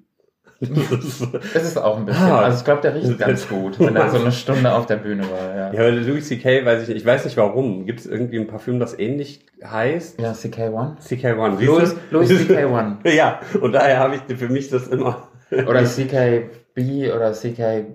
[1.56, 2.24] Es ist auch ein bisschen.
[2.24, 2.42] Ah.
[2.42, 5.24] also ich glaube, der riecht ganz gut, wenn er so eine Stunde auf der Bühne
[5.24, 5.56] war.
[5.56, 6.64] Ja, Ja, aber Louis C.K.
[6.66, 6.98] weiß ich nicht.
[6.98, 7.86] Ich weiß nicht warum.
[7.86, 10.20] Gibt es irgendwie ein Parfüm, das ähnlich heißt?
[10.20, 11.02] ja CK1.
[11.02, 11.58] CK1.
[11.58, 11.96] siehst Louis?
[12.12, 13.10] Louis CK1.
[13.10, 15.30] Ja, und daher habe ich für mich das immer.
[15.52, 17.86] Oder CKB oder CK.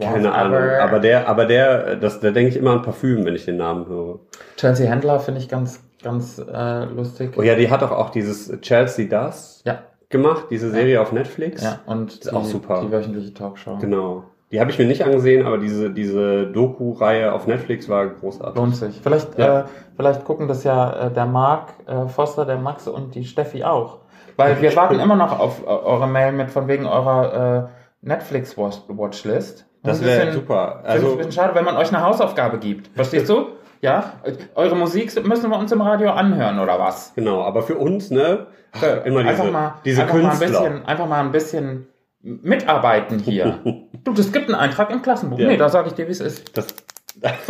[0.00, 0.62] Keine Ahnung.
[0.80, 3.86] Aber der, aber der, das, da denke ich immer an Parfüm, wenn ich den Namen
[3.86, 4.20] höre.
[4.56, 7.34] Chelsea Handler finde ich ganz, ganz äh, lustig.
[7.36, 9.82] Oh ja, die hat doch auch dieses Chelsea Das Ja,
[10.14, 11.62] gemacht, diese Serie auf Netflix.
[11.62, 11.80] ja.
[11.86, 12.80] Und Ist auch super.
[12.82, 13.76] die wöchentliche Talkshow.
[13.80, 14.24] Genau.
[14.52, 18.56] Die habe ich mir nicht angesehen, aber diese, diese Doku-Reihe auf Netflix war großartig.
[18.56, 19.00] Lohnt sich.
[19.02, 19.60] Vielleicht, Ja.
[19.60, 19.64] äh,
[19.96, 23.98] vielleicht gucken das ja äh, der Marc äh, Foster, der Max und die Steffi auch.
[24.36, 27.68] Weil wir warten immer noch auf äh, eure Mail mit von wegen eurer
[28.02, 29.66] äh, Netflix-Watchlist.
[29.82, 30.80] Das wäre super.
[30.84, 32.88] Also, ein bisschen schade, wenn man euch eine Hausaufgabe gibt.
[32.94, 33.48] Verstehst du?
[33.82, 34.14] Ja?
[34.54, 37.12] Eure Musik müssen wir uns im Radio anhören, oder was?
[37.14, 38.46] genau, aber für uns, ne,
[38.82, 40.60] immer diese, einfach mal, diese einfach mal ein Künstler.
[40.60, 41.86] bisschen, einfach mal ein bisschen
[42.20, 43.60] mitarbeiten hier.
[44.04, 45.38] du, das gibt einen Eintrag im Klassenbuch.
[45.38, 45.48] Ja.
[45.48, 46.56] Nee, da sage ich dir, wie es ist.
[46.56, 46.74] Das,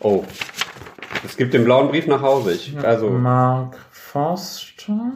[0.00, 0.24] oh.
[1.24, 2.52] Es gibt den blauen Brief nach Hause.
[2.52, 5.12] Ich, also, Mark Forster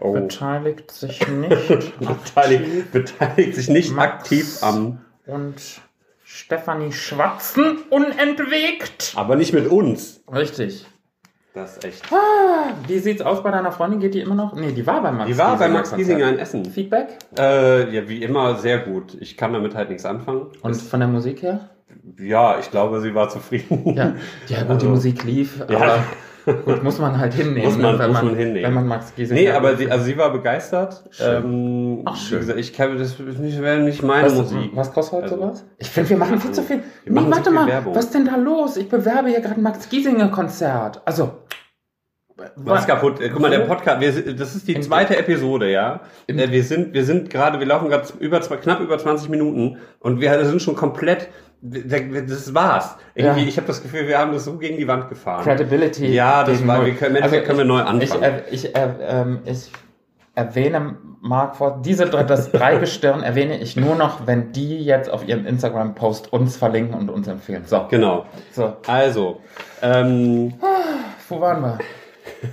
[0.00, 0.12] oh.
[0.12, 4.12] beteiligt sich nicht beteiligt, beteiligt sich nicht Max.
[4.12, 5.80] aktiv am, und
[6.24, 9.14] Stefanie Schwatzen unentwegt.
[9.16, 10.22] aber nicht mit uns.
[10.30, 10.86] Richtig.
[11.60, 12.02] Das ist echt.
[12.86, 13.98] Wie sieht's aus bei deiner Freundin?
[14.00, 14.54] Geht die immer noch?
[14.54, 15.92] Nee, die war bei Max Die war bei Max.
[15.94, 16.64] Giesinger in Essen.
[16.64, 17.18] Feedback?
[17.38, 19.16] Äh, ja, wie immer sehr gut.
[19.20, 20.46] Ich kann damit halt nichts anfangen.
[20.62, 21.68] Und von der Musik her?
[22.18, 23.94] Ja, ich glaube, sie war zufrieden.
[23.96, 24.12] Ja,
[24.48, 25.76] ja gut, die Also- Musik lief, Ja.
[26.46, 28.62] aber gut, muss man halt hinnehmen, Muss man- ne, wenn, muss man, man hinnehmen.
[28.64, 29.40] wenn man Max Giesinger...
[29.40, 31.02] Nee, aber sie, also sie war begeistert.
[31.10, 31.44] Schön.
[31.44, 32.38] Ähm, Ach, schön.
[32.40, 34.70] gesagt, ich kann, das nicht, wäre nicht meine was, Musik.
[34.74, 35.64] was kostet heute Also- sowas?
[35.78, 36.82] Ich finde, wir machen viel zu viel.
[37.04, 37.94] Nee, warte viel mal, Werbung.
[37.94, 38.76] was ist denn da los?
[38.76, 41.02] Ich bewerbe hier gerade ein Max Giesinger Konzert.
[41.04, 41.32] Also...
[42.64, 43.20] Was kaputt?
[43.20, 43.60] Äh, Guck mal, der?
[43.60, 46.00] Podcast, wir, das ist die zweite Episode, ja.
[46.26, 49.76] Äh, wir sind, wir sind gerade, wir laufen gerade über zwei, knapp über 20 Minuten
[50.00, 51.28] und wir sind schon komplett,
[51.60, 52.96] das war's.
[53.14, 53.48] Irgendwie, Ja.
[53.48, 55.42] ich habe das Gefühl, wir haben das so gegen die Wand gefahren.
[55.44, 56.06] Credibility.
[56.08, 58.42] Ja, das war- wir können- Endeffekt können wir neu anfangen.
[58.50, 59.70] Ich, ich, äh, ähm, ich
[60.34, 65.26] erwähne Mark vor diese drei- das Dreigestirn erwähne ich nur noch, wenn die jetzt auf
[65.26, 67.64] ihrem Instagram-Post uns verlinken und uns empfehlen.
[67.66, 68.26] So, Genau.
[68.52, 69.40] so, Also,
[69.82, 70.54] ähm,
[71.28, 71.78] wo waren wir?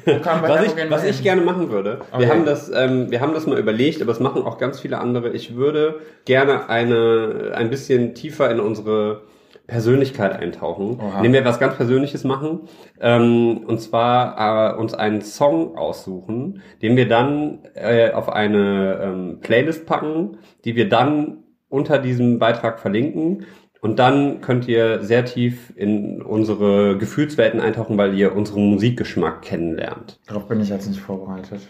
[0.06, 2.30] Wir was ich, was wir ich gerne machen würde, wir Okay.
[2.30, 5.30] haben das, ähm, wir haben das mal überlegt, aber es machen auch ganz viele andere.
[5.32, 9.21] Ich würde gerne eine, ein bisschen tiefer in unsere
[9.67, 11.17] Persönlichkeit eintauchen, Oha.
[11.17, 12.62] indem wir was ganz Persönliches machen,
[13.02, 19.39] ähm, und zwar äh, uns einen Song aussuchen, den wir dann äh, auf eine ähm,
[19.41, 23.45] Playlist packen, die wir dann unter diesem Beitrag verlinken.
[23.86, 30.19] Und dann könnt ihr sehr tief in unsere Gefühlswelten eintauchen, weil ihr unseren Musikgeschmack kennenlernt.
[30.26, 31.62] Darauf bin ich jetzt nicht vorbereitet.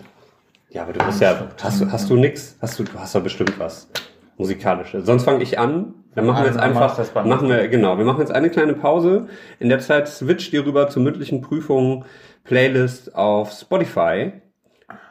[0.69, 2.57] Ja, aber du bist ja, hast du, hast du nix?
[2.61, 3.89] Hast du, du hast ja bestimmt was
[4.37, 5.05] musikalisches.
[5.05, 5.93] Sonst fange ich an.
[6.15, 9.27] Dann machen wir jetzt mach einfach, machen wir, genau, wir machen jetzt eine kleine Pause.
[9.59, 12.05] In der Zeit switcht ihr rüber zur mündlichen Prüfung
[12.45, 14.31] Playlist auf Spotify.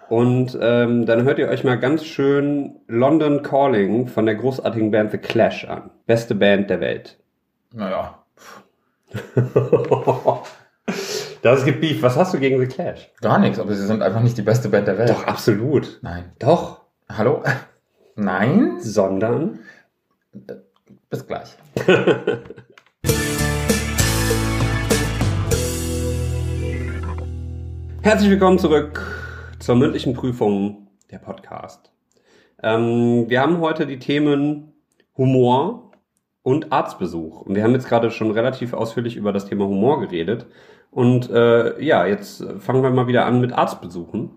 [0.08, 5.12] Und ähm, dann hört ihr euch mal ganz schön London Calling von der großartigen Band
[5.12, 5.90] The Clash an.
[6.06, 7.18] Beste Band der Welt.
[7.72, 8.24] Naja,
[11.42, 12.02] Das gibt Beef.
[12.02, 13.10] Was hast du gegen The Clash?
[13.20, 15.10] gar nichts, aber sie sind einfach nicht die beste Band der Welt.
[15.10, 15.98] Doch, absolut.
[16.02, 16.32] Nein.
[16.38, 16.82] Doch.
[17.08, 17.42] Hallo?
[18.16, 18.80] Nein?
[18.80, 19.60] Sondern.
[21.10, 21.56] Bis gleich.
[28.02, 29.23] Herzlich willkommen zurück
[29.64, 31.90] zur mündlichen Prüfung der Podcast.
[32.62, 34.74] Ähm, wir haben heute die Themen
[35.16, 35.92] Humor
[36.42, 37.40] und Arztbesuch.
[37.40, 40.44] Und wir haben jetzt gerade schon relativ ausführlich über das Thema Humor geredet.
[40.90, 44.32] Und äh, ja, jetzt fangen wir mal wieder an mit Arztbesuchen.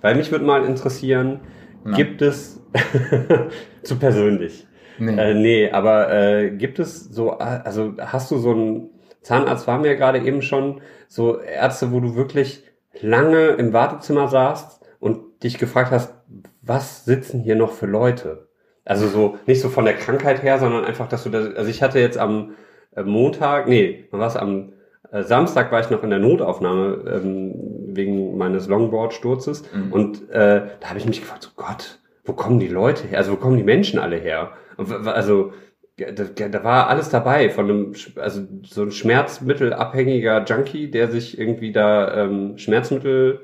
[0.00, 1.40] Weil mich würde mal interessieren,
[1.84, 1.94] Na.
[1.94, 2.62] gibt es
[3.82, 4.66] zu persönlich?
[4.98, 5.14] Nee.
[5.14, 8.88] Äh, nee, aber äh, gibt es so, also hast du so einen
[9.20, 12.64] Zahnarzt, waren wir ja gerade eben schon, so Ärzte, wo du wirklich
[13.00, 16.14] lange im Wartezimmer saßt und dich gefragt hast,
[16.62, 18.48] was sitzen hier noch für Leute?
[18.84, 21.82] Also so, nicht so von der Krankheit her, sondern einfach, dass du da, also ich
[21.82, 22.52] hatte jetzt am
[22.96, 24.72] äh, Montag, nee, war's am
[25.12, 27.54] äh, Samstag war ich noch in der Notaufnahme ähm,
[27.94, 29.92] wegen meines Longboard-Sturzes Mhm.
[29.92, 33.18] und äh, da habe ich mich gefragt, so Gott, wo kommen die Leute her?
[33.18, 34.50] Also wo kommen die Menschen alle her?
[35.04, 35.52] Also
[36.12, 41.72] da, da war alles dabei, von einem, also so ein schmerzmittelabhängiger Junkie, der sich irgendwie
[41.72, 43.40] da ähm, Schmerzmittel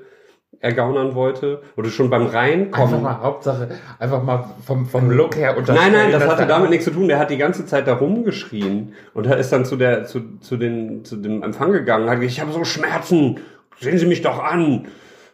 [0.60, 3.02] ergaunern wollte, oder schon beim Einfach Reinkommen.
[3.02, 5.92] mal Hauptsache, einfach mal vom, vom Look her unterstellen.
[5.92, 7.08] Nein, nein, das hatte da- damit nichts zu tun.
[7.08, 10.56] Der hat die ganze Zeit da rumgeschrien und er ist dann zu der zu, zu
[10.56, 13.38] den zu dem Empfang gegangen, hat gesagt, ich habe so Schmerzen,
[13.80, 14.86] sehen Sie mich doch an.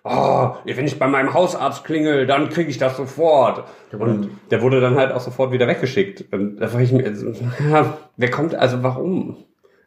[0.04, 3.64] Oh, wenn ich bei meinem Hausarzt klingel, dann kriege ich das sofort.
[3.96, 6.32] Und der wurde dann halt auch sofort wieder weggeschickt.
[6.32, 7.32] Und da frage ich mir, also,
[7.70, 9.36] ja, wer kommt, also warum?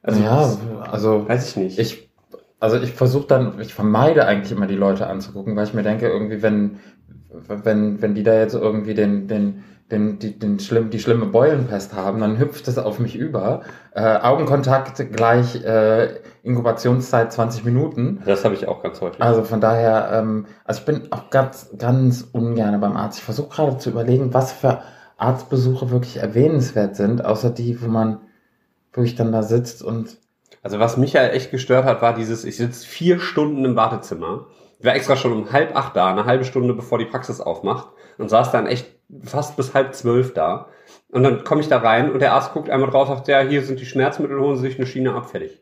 [0.01, 0.57] Also, ja,
[0.91, 1.79] also weiß ich nicht.
[1.79, 2.09] ich,
[2.59, 6.07] also ich versuche dann, ich vermeide eigentlich immer die Leute anzugucken, weil ich mir denke,
[6.07, 6.79] irgendwie, wenn,
[7.29, 11.93] wenn, wenn die da jetzt irgendwie den, den, den, die, den schlimm, die schlimme Beulenpest
[11.93, 13.61] haben, dann hüpft es auf mich über.
[13.93, 18.21] Äh, Augenkontakt gleich äh, Inkubationszeit 20 Minuten.
[18.25, 19.21] das habe ich auch ganz häufig.
[19.21, 23.19] Also von daher, ähm, also ich bin auch ganz, ganz ungern beim Arzt.
[23.19, 24.81] Ich versuche gerade zu überlegen, was für
[25.17, 28.21] Arztbesuche wirklich erwähnenswert sind, außer die, wo man
[28.91, 30.17] wirklich dann da sitzt und
[30.63, 34.47] Also was mich ja echt gestört hat, war dieses, ich sitze vier Stunden im Wartezimmer.
[34.79, 37.89] Ich war extra schon um halb acht da, eine halbe Stunde bevor die Praxis aufmacht
[38.17, 40.67] und saß dann echt fast bis halb zwölf da.
[41.09, 43.61] Und dann komme ich da rein und der Arzt guckt einmal drauf, sagt, ja, hier
[43.63, 45.61] sind die Schmerzmittel, holen Sie sich eine Schiene ab, fertig.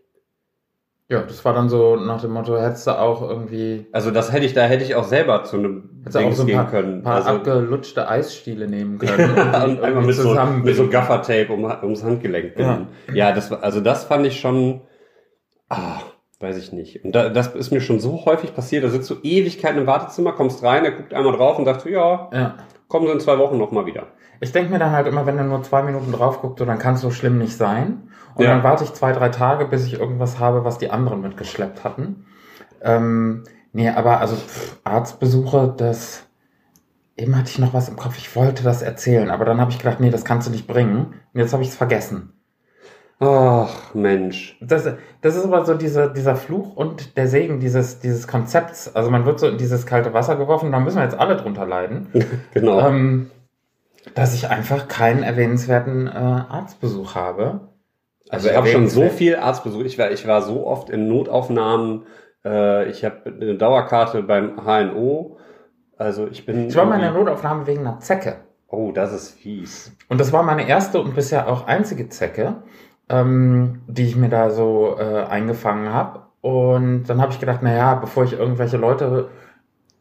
[1.10, 4.46] ja, das war dann so nach dem Motto, hättest du auch irgendwie Also das hätte
[4.46, 7.04] ich, da hätte ich auch selber zu einem Dings so ein gehen paar, können.
[7.04, 9.30] paar also, abgelutschte Eisstiele nehmen können.
[9.32, 12.76] und einmal mit so, mit so Gaffertape um, ums Handgelenk Ja.
[12.76, 12.88] binden.
[13.14, 14.82] Ja, das war, also das fand ich schon,
[15.70, 16.00] ah,
[16.40, 17.06] weiß ich nicht.
[17.06, 20.32] Und da, das ist mir schon so häufig passiert, da sitzt du Ewigkeiten im Wartezimmer,
[20.34, 22.56] kommst rein, er guckt einmal drauf und sagt, ja, Ja.
[22.88, 24.08] Kommen Sie in zwei Wochen nochmal wieder.
[24.40, 26.80] Ich denke mir dann halt immer, wenn er nur zwei Minuten drauf guckt, so, dann
[26.80, 28.10] kann es so schlimm nicht sein.
[28.36, 28.52] Und Ja.
[28.52, 32.26] dann warte ich zwei, drei Tage, bis ich irgendwas habe, was die anderen mitgeschleppt hatten.
[32.82, 36.26] Ähm, nee, aber also pff, Arztbesuche, das
[37.16, 38.18] eben hatte ich noch was im Kopf.
[38.18, 41.14] Ich wollte das erzählen, aber dann habe ich gedacht, nee, das kannst du nicht bringen.
[41.34, 42.34] Und jetzt habe ich es vergessen.
[43.24, 44.58] Ach, Mensch.
[44.62, 44.90] Das,
[45.22, 48.96] das ist aber so dieser, dieser Fluch und der Segen dieses, dieses Konzepts.
[48.96, 51.66] Also man wird so in dieses kalte Wasser geworfen, da müssen wir jetzt alle drunter
[51.66, 52.08] leiden.
[52.54, 52.80] Genau.
[52.88, 53.32] ähm,
[54.16, 57.62] dass ich einfach keinen erwähnenswerten äh, Arztbesuch habe.
[58.30, 59.84] Also ich habe schon so viel Arztbesuch.
[59.84, 62.04] Ich war, ich war so oft in Notaufnahmen.
[62.44, 65.38] Äh, ich habe eine Dauerkarte beim HNO.
[65.98, 66.68] Also ich bin.
[66.68, 68.38] Ich war mal in der Notaufnahme wegen einer Zecke.
[68.68, 69.96] Oh, das ist fies.
[70.10, 72.64] Und das war meine erste und bisher auch einzige Zecke,
[73.14, 76.22] ähm, die ich mir da so äh, eingefangen habe.
[76.42, 79.30] Und dann habe ich gedacht, naja, bevor ich irgendwelche Leute,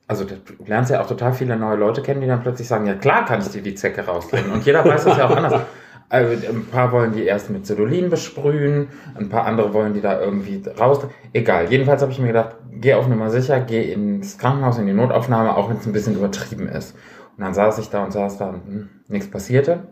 [0.08, 0.34] also du
[0.66, 3.40] lernst ja auch total viele neue Leute kennen, die dann plötzlich sagen, ja klar kann
[3.40, 4.50] ich dir die Zecke rausnehmen.
[4.50, 5.62] Und jeder weiß das ja auch anders.
[6.08, 10.20] Also, ein paar wollen die erst mit Cedulin besprühen, ein paar andere wollen die da
[10.20, 11.06] irgendwie raus.
[11.32, 11.70] Egal.
[11.70, 15.56] Jedenfalls habe ich mir gedacht, geh auf Nummer sicher, geh ins Krankenhaus, in die Notaufnahme,
[15.56, 16.94] auch wenn es ein bisschen übertrieben ist.
[17.38, 19.84] Und dann saß ich da und saß da und hm, nichts passierte.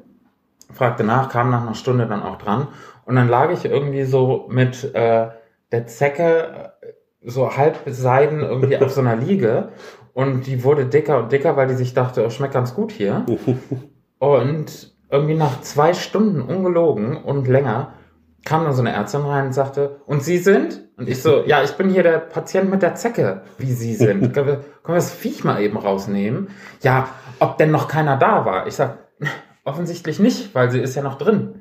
[0.72, 2.68] Fragte nach, kam nach einer Stunde dann auch dran.
[3.04, 5.28] Und dann lag ich irgendwie so mit äh,
[5.72, 6.86] der Zecke äh,
[7.22, 9.70] so halb seiden irgendwie auf so einer Liege.
[10.12, 13.24] Und die wurde dicker und dicker, weil die sich dachte, oh, schmeckt ganz gut hier.
[14.18, 17.94] Und irgendwie nach zwei Stunden, ungelogen und länger,
[18.44, 20.88] kam dann so eine Ärztin rein und sagte, und Sie sind?
[20.96, 24.20] Und ich so, ja, ich bin hier der Patient mit der Zecke, wie Sie sind.
[24.34, 26.48] Können wir, können wir das Viech mal eben rausnehmen?
[26.82, 27.08] Ja,
[27.38, 28.66] ob denn noch keiner da war?
[28.66, 28.98] Ich sag,
[29.64, 31.59] offensichtlich nicht, weil sie ist ja noch drin.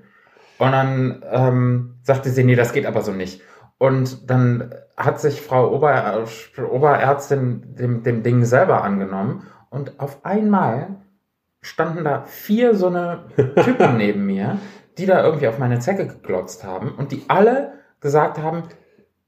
[0.59, 3.41] Und dann ähm, sagte sie, nee, das geht aber so nicht.
[3.77, 6.25] Und dann hat sich Frau Ober,
[6.69, 10.97] Oberärztin dem, dem Ding selber angenommen und auf einmal
[11.61, 13.25] standen da vier so eine
[13.63, 14.57] Typen neben mir,
[14.97, 18.63] die da irgendwie auf meine Zecke geglotzt haben und die alle gesagt haben,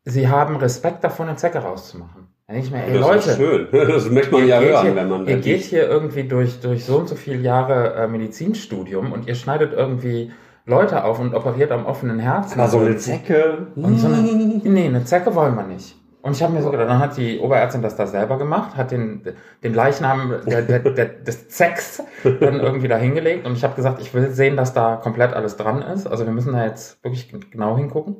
[0.04, 2.28] sie haben Respekt davon, eine Zecke rauszumachen.
[2.48, 3.68] Da denke ich mir, ey das Leute, ist schön.
[3.88, 6.98] Das möchte man ja hören, hier, wenn man ihr geht hier irgendwie durch, durch so
[6.98, 10.34] und so viele Jahre äh, Medizinstudium und ihr schneidet irgendwie
[10.66, 12.60] Leute auf und operiert am offenen Herzen.
[12.60, 13.68] Aber so eine Zecke.
[13.76, 15.98] Und so eine, nee, eine Zecke wollen wir nicht.
[16.22, 18.92] Und ich habe mir so gedacht, dann hat die Oberärztin das da selber gemacht, hat
[18.92, 19.24] den,
[19.64, 24.00] den Leichnam der, der, der, des Zecks dann irgendwie da hingelegt und ich habe gesagt,
[24.00, 26.06] ich will sehen, dass da komplett alles dran ist.
[26.06, 28.18] Also wir müssen da jetzt wirklich genau hingucken.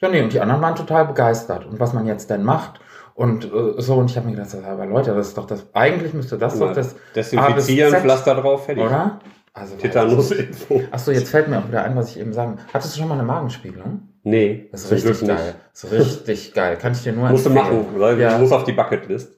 [0.00, 1.64] Ja, nee, und die anderen waren total begeistert.
[1.64, 2.80] Und was man jetzt denn macht
[3.14, 3.94] und äh, so.
[3.94, 6.74] Und ich habe mir gedacht, aber Leute, das ist doch das, eigentlich müsste das doch
[6.74, 8.84] das, Desinfizieren, Pflaster drauf, fertig.
[8.84, 9.20] oder?
[9.58, 10.82] Also, Tetanusinfo.
[10.90, 12.58] Achso, jetzt fällt mir auch wieder ein, was ich eben sagen.
[12.74, 14.02] Hattest du schon mal eine Magenspiegelung?
[14.22, 15.54] Nee, Das ist richtig Glück geil.
[15.72, 16.76] Das ist richtig geil.
[16.76, 17.86] Kann ich dir nur Musst du empfehlen.
[17.86, 18.36] machen, weil Ja.
[18.36, 19.32] muss auf die Bucketlist.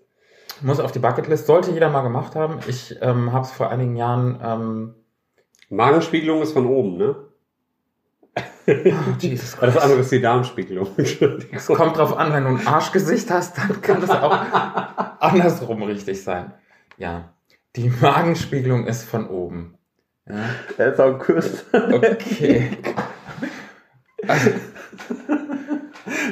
[0.60, 1.46] Muss auf die Bucketlist.
[1.46, 2.58] Sollte jeder mal gemacht haben.
[2.66, 4.40] Ich ähm, habe es vor einigen Jahren.
[4.42, 4.94] Ähm,
[5.70, 7.14] Magenspiegelung ist von oben, ne?
[8.36, 8.42] oh,
[9.20, 9.78] Jesus Das Christ.
[9.78, 10.88] andere ist die Darmspiegelung.
[11.52, 14.36] Es kommt drauf an, wenn du ein Arschgesicht hast, dann kann das auch
[15.20, 16.52] andersrum richtig sein.
[16.96, 17.32] Ja.
[17.76, 19.77] Die Magenspiegelung ist von oben.
[20.28, 20.50] Ja.
[20.76, 21.64] Er ist auch Küss.
[21.72, 22.76] Okay.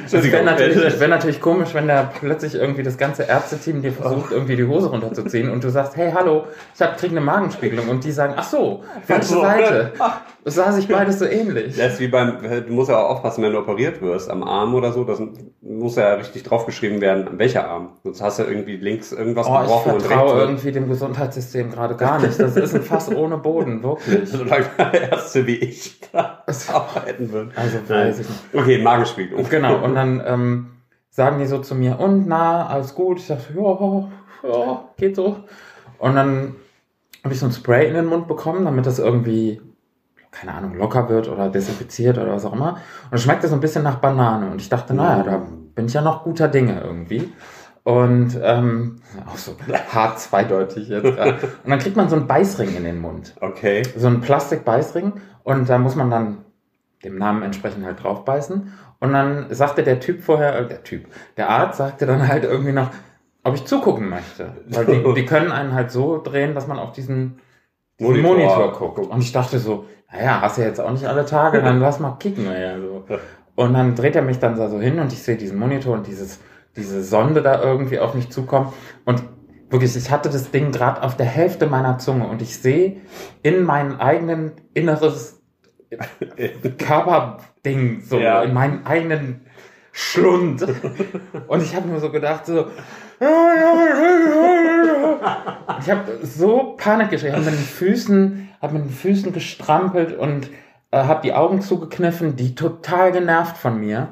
[0.05, 4.31] Es wäre natürlich, wär natürlich komisch, wenn da plötzlich irgendwie das ganze Ärzteteam dir versucht,
[4.31, 8.03] irgendwie die Hose runterzuziehen und du sagst, hey, hallo, ich hab, krieg eine Magenspiegelung und
[8.03, 9.41] die sagen, ach so, falsche So.
[9.41, 9.93] Seite.
[10.47, 11.75] Das sah sich beides so ähnlich.
[11.75, 14.75] Das ist wie beim, du musst ja auch aufpassen, wenn du operiert wirst, am Arm
[14.75, 15.21] oder so, das
[15.61, 17.89] muss ja richtig draufgeschrieben werden, an welcher Arm.
[18.05, 20.43] Sonst hast du irgendwie links irgendwas Oh, ich gebrochen und vertraue rechts.
[20.47, 22.39] irgendwie dem Gesundheitssystem gerade gar nicht.
[22.39, 24.29] Das ist ein Fass ohne Boden, wirklich.
[24.29, 27.51] Solange Ärzte wie ich da arbeiten wird.
[27.57, 28.39] Also weiß ich nicht.
[28.53, 29.49] Okay, Magenspiegelung.
[29.49, 30.67] Genau, und dann ähm,
[31.09, 33.19] sagen die so zu mir, und na, alles gut?
[33.19, 34.09] Ich dachte, ja,
[34.47, 35.37] ja, geht so.
[35.97, 36.55] Und dann
[37.23, 39.61] habe ich so ein Spray in den Mund bekommen, damit das irgendwie,
[40.31, 42.77] keine Ahnung, locker wird oder desinfiziert oder was auch immer.
[43.11, 44.51] Und schmeckte so ein bisschen nach Banane.
[44.51, 45.41] Und ich dachte, naja, da
[45.75, 47.31] bin ich ja noch guter Dinge irgendwie.
[47.83, 49.55] Und ähm, auch so
[49.93, 51.37] hart zweideutig jetzt gerade.
[51.63, 53.83] Und dann kriegt man so einen Beißring in den Mund Okay.
[53.95, 56.39] so ein Plastikbeißring und da muss man dann
[57.03, 58.73] dem Namen entsprechend halt drauf beißen.
[58.99, 61.05] Und dann sagte der Typ vorher, äh, der Typ,
[61.37, 62.89] der Arzt sagte dann halt irgendwie noch,
[63.43, 64.53] ob ich zugucken möchte.
[64.67, 67.39] Weil die, die können einen halt so drehen, dass man auf diesen
[67.99, 68.57] diesen Monitor.
[68.57, 68.99] Monitor, guckt.
[69.07, 72.17] Und ich dachte so, naja, hast du jetzt auch nicht alle Tage, dann lass mal
[72.19, 72.45] kicken.
[72.45, 73.05] Ja, so.
[73.55, 76.05] Und dann dreht er mich dann da so hin und ich sehe diesen Monitor und
[76.05, 76.39] dieses,
[76.75, 78.71] diese Sonde da irgendwie auf mich zukommen.
[79.03, 79.23] Und
[79.71, 83.01] wirklich, ich hatte das Ding gerade auf der Hälfte meiner Zunge und ich sehe
[83.41, 85.41] in meinen eigenen inneres
[87.73, 88.43] Körperding, so Ja.
[88.43, 89.41] in meinen eigenen
[89.91, 90.65] Schlund.
[91.47, 92.67] Und ich habe mir so gedacht, so.
[95.79, 100.49] Ich habe so Panik geschrieben, habe mit den Füßen, habe mit den Füßen gestrampelt und
[100.91, 104.09] äh, habe die Augen zugekniffen, die total genervt von mir,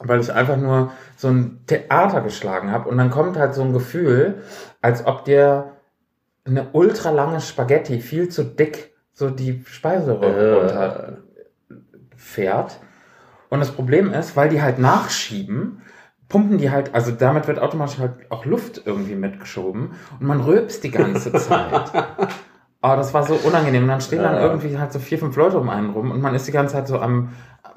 [0.00, 2.88] weil ich einfach nur so ein Theater geschlagen habe.
[2.88, 4.42] Und dann kommt halt so ein Gefühl,
[4.82, 5.72] als ob dir
[6.44, 11.18] eine ultra lange Spaghetti viel zu dick so die Speiseröhre runter
[12.16, 12.80] fährt.
[13.50, 15.82] Und das Problem ist, weil die halt nachschieben,
[16.28, 20.82] pumpen die halt, also damit wird automatisch halt auch Luft irgendwie mitgeschoben und man rülpst
[20.84, 21.92] die ganze Zeit.
[22.80, 23.82] Aber das war so unangenehm.
[23.84, 24.42] Und dann stehen dann Ja.
[24.42, 26.88] irgendwie halt so vier, fünf Leute um einen rum und man ist die ganze Zeit
[26.88, 27.30] so am,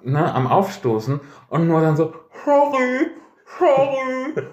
[0.04, 1.19] ne, am Aufstoßen
[1.50, 2.13] und nur dann so,
[2.45, 3.12] sorry,
[3.60, 4.43] sorry,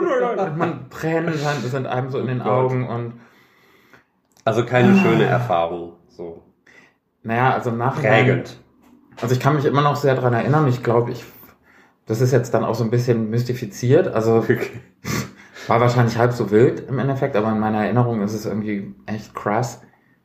[0.00, 2.44] total leid, man Tränen sind, sind einem so in den Oh.
[2.46, 3.20] Augen und
[4.44, 5.94] Also keine schöne Erfahrung.
[6.08, 6.42] So.
[7.22, 8.24] Naja, also im Nachhinein.
[8.24, 8.58] Prägend.
[9.20, 10.66] Also ich kann mich immer noch sehr dran erinnern.
[10.68, 11.24] Ich glaube, ich,
[12.06, 14.08] das ist jetzt dann auch so ein bisschen mystifiziert.
[14.08, 14.44] Also
[15.68, 19.34] war wahrscheinlich halb so wild im Endeffekt, aber in meiner Erinnerung ist es irgendwie echt
[19.34, 19.82] krass.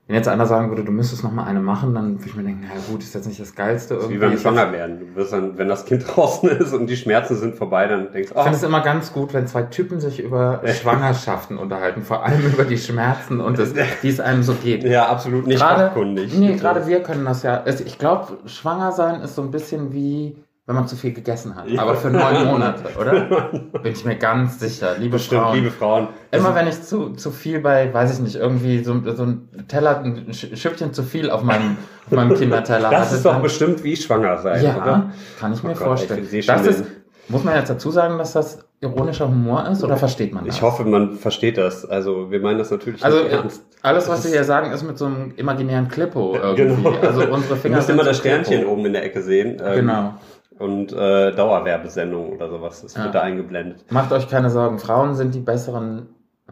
[0.08, 2.44] Wenn jetzt einer sagen würde, du müsstest noch mal eine machen, dann würde ich mir
[2.44, 4.16] denken, na gut, ist jetzt nicht das Geilste irgendwie.
[4.16, 5.00] wie beim Schwanger werden.
[5.02, 8.30] Du wirst dann, wenn das Kind draußen ist und die Schmerzen sind vorbei, dann denkst
[8.30, 12.04] du, Ich finde oh, es immer ganz gut, wenn zwei Typen sich über Schwangerschaften unterhalten,
[12.04, 14.86] vor allem über die Schmerzen und das, wie es einem so geht.
[14.86, 16.38] ja, absolut nicht gerade, fachkundig.
[16.38, 17.62] Nee, gerade wir können das ja.
[17.62, 21.56] Also ich glaube, schwanger sein ist so ein bisschen wie, wenn man zu viel gegessen
[21.56, 21.68] hat.
[21.70, 21.82] Ja.
[21.82, 23.50] Aber für neun Monate, oder?
[23.82, 24.96] Bin ich mir ganz sicher.
[25.00, 25.56] Liebe Bestimmt, Frauen.
[25.56, 26.08] liebe Frauen.
[26.32, 30.02] Immer wenn ich zu, zu viel bei, weiß ich nicht, irgendwie so, so ein Teller,
[30.02, 33.42] ein Sch- Schüppchen zu viel auf meinem, auf meinem Kinderteller das hatte, ist doch dann-
[33.42, 35.12] bestimmt wie schwanger sein, ja, oder?
[35.40, 36.28] kann ich mir Oh Gott, vorstellen.
[36.30, 36.84] ich das ist,
[37.30, 40.56] muss man jetzt dazu sagen, dass das ironischer Humor ist oder versteht man das?
[40.56, 41.84] Ich hoffe, man versteht das.
[41.86, 43.64] Also wir meinen das natürlich Also nicht äh, ernst.
[43.82, 46.84] alles, was wir hier sagen, ist mit so einem imaginären Klippo irgendwie.
[46.84, 46.98] Genau.
[47.02, 48.72] Also unsere Du Finger musst sind immer das Sternchen Klippo.
[48.74, 49.62] oben in der Ecke sehen.
[49.66, 50.14] ähm, Genau.
[50.60, 52.82] Und äh, Dauerwerbesendung oder sowas.
[52.82, 53.04] Das Ja.
[53.06, 53.86] wird da eingeblendet.
[53.92, 56.08] Macht euch keine Sorgen, Frauen sind die besseren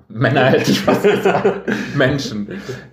[0.08, 1.63] Männer, hätte ich fast gesagt.
[1.96, 2.48] Menschen.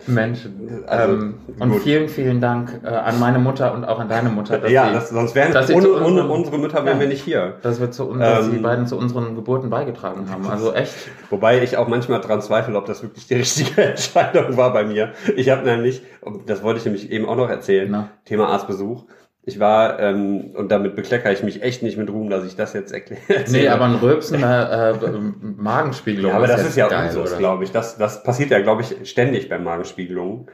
[0.07, 0.85] Menschen.
[0.87, 4.59] Also, ähm, und vielen, vielen Dank äh, an meine Mutter und auch an deine Mutter,
[4.59, 7.01] dass, ja, sie, das, sonst wären dass ohne, zu ohne unsere Mütter wären Ja.
[7.01, 7.55] wir nicht hier.
[7.61, 10.47] dass wir zu uns, dass Ähm, die beiden zu unseren Geburten beigetragen haben.
[10.49, 10.95] Also echt.
[11.29, 15.13] Wobei ich auch manchmal dran zweifle, ob das wirklich die richtige Entscheidung war bei mir.
[15.37, 16.03] Ich habe nämlich,
[16.47, 18.09] das wollte ich nämlich eben auch noch erzählen, Na.
[18.25, 19.05] Thema Arztbesuch.
[19.45, 22.75] Ich war, ähm, und damit bekleckere ich mich echt nicht mit Ruhm, dass ich das
[22.75, 23.45] jetzt erkläre.
[23.49, 24.95] Nee, aber ein Rülpsen äh, äh,
[25.41, 26.31] Magenspiegelung.
[26.31, 27.73] Ja, aber das jetzt ist ja geil, Usus, glaube ich.
[27.73, 30.47] Das, das passiert ja, glaube ich, ständig bei Magenspiegelungen.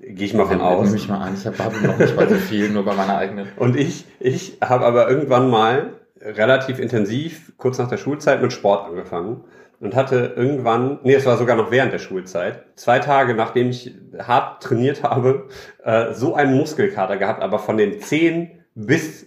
[0.00, 0.92] Gehe ich mal von Nehme aus.
[0.92, 1.34] mich mal an.
[1.34, 3.48] Ich habe noch nicht mal so viel, nur bei meiner eigenen.
[3.56, 8.86] Und ich, ich habe aber irgendwann mal relativ intensiv, kurz nach der Schulzeit, mit Sport
[8.88, 9.42] angefangen
[9.80, 13.94] und hatte irgendwann, nee, es war sogar noch während der Schulzeit, zwei Tage nachdem ich
[14.18, 15.48] hart trainiert habe,
[15.84, 19.26] äh, so einen Muskelkater gehabt, aber von den Zehen bis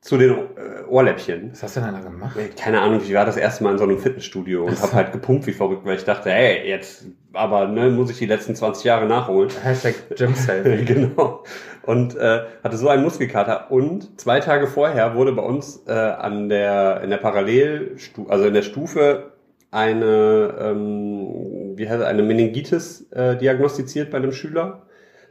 [0.00, 1.52] zu den äh, Ohrläppchen.
[1.52, 2.38] Was hast du denn da gemacht?
[2.56, 5.46] Keine Ahnung, ich war das erste Mal in so einem Fitnessstudio und habe halt gepumpt
[5.46, 9.06] wie verrückt, weil ich dachte, hey, jetzt, aber ne, muss ich die letzten 20 Jahre
[9.06, 9.50] nachholen.
[9.62, 10.84] Hashtag Gym-Selfie.
[10.94, 11.44] genau.
[11.82, 13.70] Und äh, hatte so einen Muskelkater.
[13.70, 18.54] Und zwei Tage vorher wurde bei uns äh, an der in der Parallelstufe, also in
[18.54, 19.32] der Stufe
[19.70, 24.82] eine ähm, wie heißt eine Meningitis äh, diagnostiziert bei einem Schüler.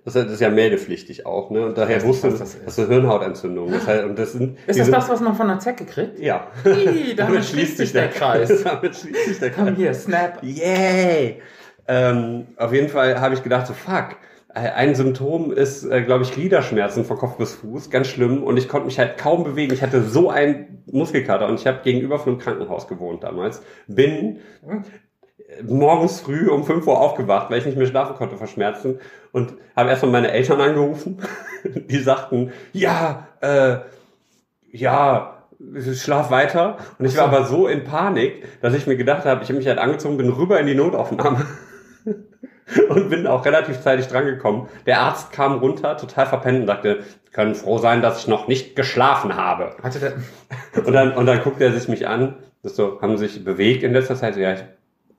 [0.06, 1.66] Das ist, das ja meldepflichtig auch, ne?
[1.66, 3.70] Und daher nicht, wusste das, das das ist eine Hirnhautentzündung.
[3.70, 6.20] Das heißt, und das sind, Ist das sind- das, was man von einer Zecke kriegt?
[6.20, 6.48] Ja.
[6.66, 8.64] Ih, damit schließt sich der Kreis.
[8.64, 9.78] damit schließt sich der Komm Kreis.
[9.78, 10.40] hier, Snap.
[10.42, 11.42] Yay!
[11.88, 14.16] Ähm, auf jeden Fall habe ich gedacht, so fuck.
[14.52, 18.42] Ein Symptom ist, äh, glaube ich, Gliederschmerzen von Kopf bis Fuß, ganz schlimm.
[18.42, 19.74] Und ich konnte mich halt kaum bewegen.
[19.74, 23.62] Ich hatte so einen Muskelkater und ich habe gegenüber von einem Krankenhaus gewohnt damals.
[23.88, 24.40] Bin
[25.64, 29.00] morgens früh um 5 Uhr aufgewacht, weil ich nicht mehr schlafen konnte vor Schmerzen.
[29.32, 31.20] Und habe erstmal meine Eltern angerufen.
[31.64, 33.78] Die sagten, ja, äh,
[34.72, 35.44] ja,
[35.94, 36.78] schlaf weiter.
[36.98, 39.68] Und ich war aber so in Panik, dass ich mir gedacht habe, ich habe mich
[39.68, 41.46] halt angezogen, bin rüber in die Notaufnahme
[42.90, 44.68] und bin auch relativ zeitig drangekommen.
[44.86, 48.48] Der Arzt kam runter, total verpennt und sagte, Sie können froh sein, dass ich noch
[48.48, 49.76] nicht geschlafen habe.
[49.84, 53.44] Hatte der, Und dann, und dann guckte er sich mich an, das so, haben sich
[53.44, 54.36] bewegt in letzter Zeit?
[54.36, 54.64] Ja, ich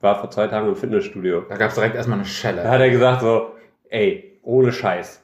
[0.01, 1.43] war vor zwei Tagen im Fitnessstudio.
[1.47, 2.69] da gab es direkt erstmal eine Da Schelle.
[2.69, 3.51] hat er gesagt so,
[3.89, 5.23] ey, ohne Scheiß.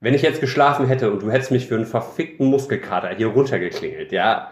[0.00, 4.12] Wenn ich jetzt geschlafen hätte und du hättest mich für einen verfickten Muskelkater hier runtergeklingelt,
[4.12, 4.50] ja,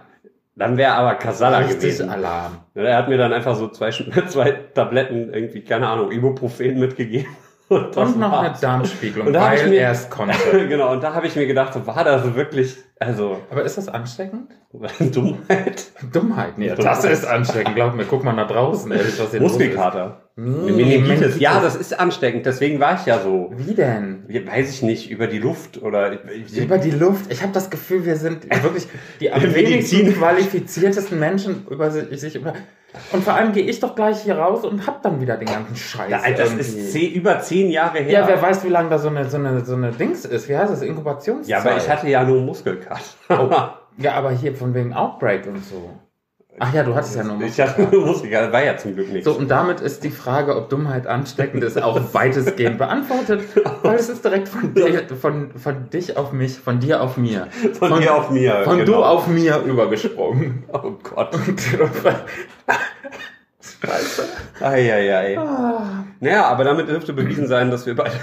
[0.54, 2.10] dann wäre aber Kasala gewesen.
[2.10, 2.58] Alarm.
[2.74, 3.90] Er hat mir dann einfach so zwei,
[4.28, 7.28] zwei Tabletten irgendwie, keine Ahnung, Ibuprofen mitgegeben.
[7.68, 8.60] Und, Und noch eine war's.
[8.60, 10.36] Darmspiegelung, Und da weil er es konnte.
[10.68, 12.76] genau, und da habe ich mir gedacht, war das wirklich,
[13.06, 14.50] also, Aber ist das ansteckend?
[15.12, 15.92] Dummheit?
[16.12, 16.58] Dummheit.
[16.58, 16.86] Nee, Dummheit.
[16.86, 17.74] das ist ansteckend.
[17.74, 19.58] Glaub mir, guck mal nach draußen, ehrlich, was hier los ist.
[19.58, 20.22] Muskelkater.
[20.34, 21.38] Nee, Meningitis.
[21.38, 23.52] Ja, das ist ansteckend, deswegen war ich ja so.
[23.54, 24.24] Wie denn?
[24.28, 26.10] Weiß ich nicht, über die Luft oder.
[26.56, 27.30] Über die Luft.
[27.30, 28.88] Ich habe das Gefühl, wir sind wirklich
[29.20, 32.54] die am wenigsten qualifiziertesten Menschen über sich, über.
[33.10, 35.76] Und vor allem gehe ich doch gleich hier raus und hab dann wieder den ganzen
[35.76, 36.10] Scheiß.
[36.10, 36.80] Ja, Alter, das irgendwie.
[36.80, 38.20] ist zehn, über zehn Jahre her.
[38.20, 40.48] Ja, wer weiß, wie lange da so eine, so eine, so eine Dings ist.
[40.48, 40.82] Wie heißt das?
[40.82, 41.48] Inkubationszeit.
[41.48, 42.91] Ja, aber ich hatte ja nur Muskelkater.
[43.28, 43.50] Oh,
[43.98, 45.98] ja, aber hier von wegen Outbreak und so.
[46.58, 49.24] Ach ja, du hattest ja nur ich hatte nur Muskelkater, war ja zum Glück nichts.
[49.24, 53.42] So, und damit ist die Frage, ob Dummheit ansteckend ist, auch weitestgehend beantwortet,
[53.82, 57.48] weil es ist direkt von, dir, von, von dich auf mich, von dir auf mir.
[57.72, 58.62] von, dir auf mir.
[58.64, 58.92] Von genau.
[58.92, 60.64] du auf mir übergesprungen.
[60.72, 61.34] Oh Gott.
[63.84, 64.24] Scheiße.
[64.60, 65.38] Eieiei.
[65.38, 66.04] Ah.
[66.20, 68.14] Naja, aber damit dürfte bewiesen sein, dass wir beide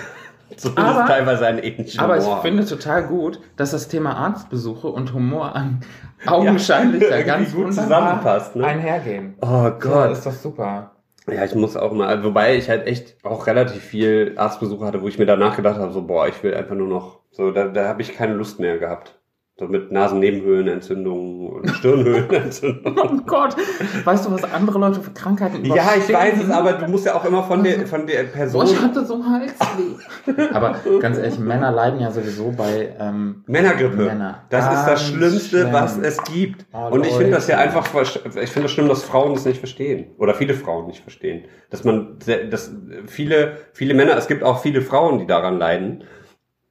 [0.57, 2.41] zumindest Aber- teilweise einen ähnlichen Aber ich Humor haben.
[2.43, 5.81] finde total gut, dass das Thema Arztbesuche und Humor an
[6.25, 8.65] augenscheinlich ja, irgendwie ganz gut zusammenpasst, ne?
[8.65, 9.35] einhergehen.
[9.41, 10.11] Oh Ja, Gott.
[10.11, 10.91] ist doch super.
[11.31, 15.07] Ja, ich muss auch mal, wobei ich halt echt auch relativ viel Arztbesuche hatte, wo
[15.07, 17.87] ich mir danach gedacht habe, so, boah, ich will einfach nur noch, so, da, da
[17.87, 19.18] habe ich keine Lust mehr gehabt.
[19.59, 22.97] So mit Nasennebenhöhlenentzündungen und Stirnhöhlenentzündungen.
[22.97, 23.57] Oh Gott,
[24.05, 26.15] weißt du, was andere Leute für Krankheiten ja, ich überstehen?
[26.15, 28.65] weiß es, aber du musst ja auch immer von der, von der Boah, Person.
[28.67, 30.43] ich hatte so Halsweh.
[30.53, 33.97] Aber ganz ehrlich, Männer leiden ja sowieso bei ähm, Männergrippe.
[33.97, 34.43] Männer.
[34.49, 35.73] Das ist das Ganz Schlimmste, schlimm.
[35.73, 36.65] was es gibt.
[36.71, 38.11] Oh, und ich finde das ja einfach, ich
[38.49, 40.11] finde das schlimm, dass Frauen das nicht verstehen.
[40.17, 41.45] Oder viele Frauen nicht verstehen.
[41.69, 42.71] Dass man, sehr- dass
[43.07, 46.03] viele, viele Männer, es gibt auch viele Frauen, die daran leiden.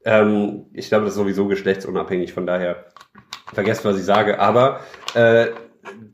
[0.09, 2.87] Ähm, ich glaube, das ist sowieso geschlechtsunabhängig, von daher
[3.53, 4.41] vergesst, was ich sage.
[4.41, 4.81] Aber
[5.15, 5.49] äh,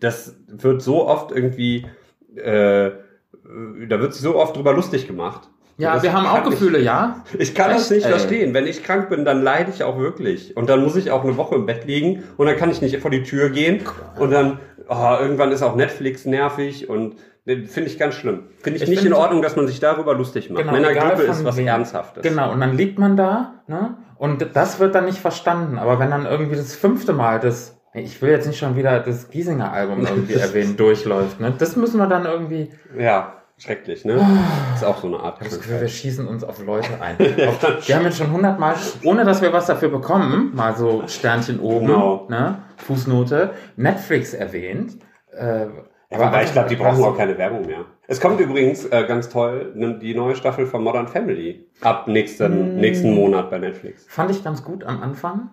[0.01, 1.87] das wird so oft irgendwie,
[2.35, 5.49] äh, da wird sich so oft drüber lustig gemacht.
[5.77, 7.25] Ja, Das wir haben auch Gefühle, ja.
[7.39, 8.11] ich kann das Echt, nicht ey.
[8.11, 8.53] verstehen.
[8.53, 10.57] Wenn ich krank bin, dann leide ich auch wirklich.
[10.57, 12.97] Und dann muss ich auch eine Woche im Bett liegen und dann kann ich nicht
[12.99, 13.83] vor die Tür gehen.
[14.19, 17.15] Und dann, oh, irgendwann ist auch Netflix nervig und
[17.45, 18.45] finde ich ganz schlimm.
[18.63, 20.63] Finde ich, Ich nicht in Ordnung, dass man sich darüber lustig macht.
[20.63, 21.67] Genau, Männergrippe ist was wem.
[21.67, 22.23] Ernsthaftes.
[22.23, 23.97] Genau, und dann liegt man da, ne?
[24.17, 25.79] Und das wird dann nicht verstanden.
[25.79, 29.29] Aber wenn dann irgendwie das fünfte Mal das, ich will jetzt nicht schon wieder das
[29.31, 31.53] Giesinger Album irgendwie erwähnen, durchläuft, ne?
[31.59, 34.27] Das müssen wir dann irgendwie, Ja, schrecklich, ne?
[34.75, 35.39] Ist auch so eine Art.
[35.43, 37.17] ich das Gefühl, wir schießen uns auf Leute ein.
[37.47, 38.75] Auf, wir haben jetzt schon hundertmal,
[39.05, 42.27] ohne dass wir was dafür bekommen, mal so Sternchen oben, Genau.
[42.31, 42.63] ne?
[42.79, 44.97] Fußnote, Netflix erwähnt.
[45.37, 45.67] Äh,
[46.11, 47.85] Ja, wobei ich glaube, die brauchen auch keine Werbung mehr.
[48.07, 52.77] Es kommt übrigens äh, ganz toll ne, die neue Staffel von Modern Family ab nächsten,
[52.77, 52.81] Mm.
[52.81, 54.05] nächsten Monat bei Netflix.
[54.09, 55.51] Fand ich ganz gut am Anfang,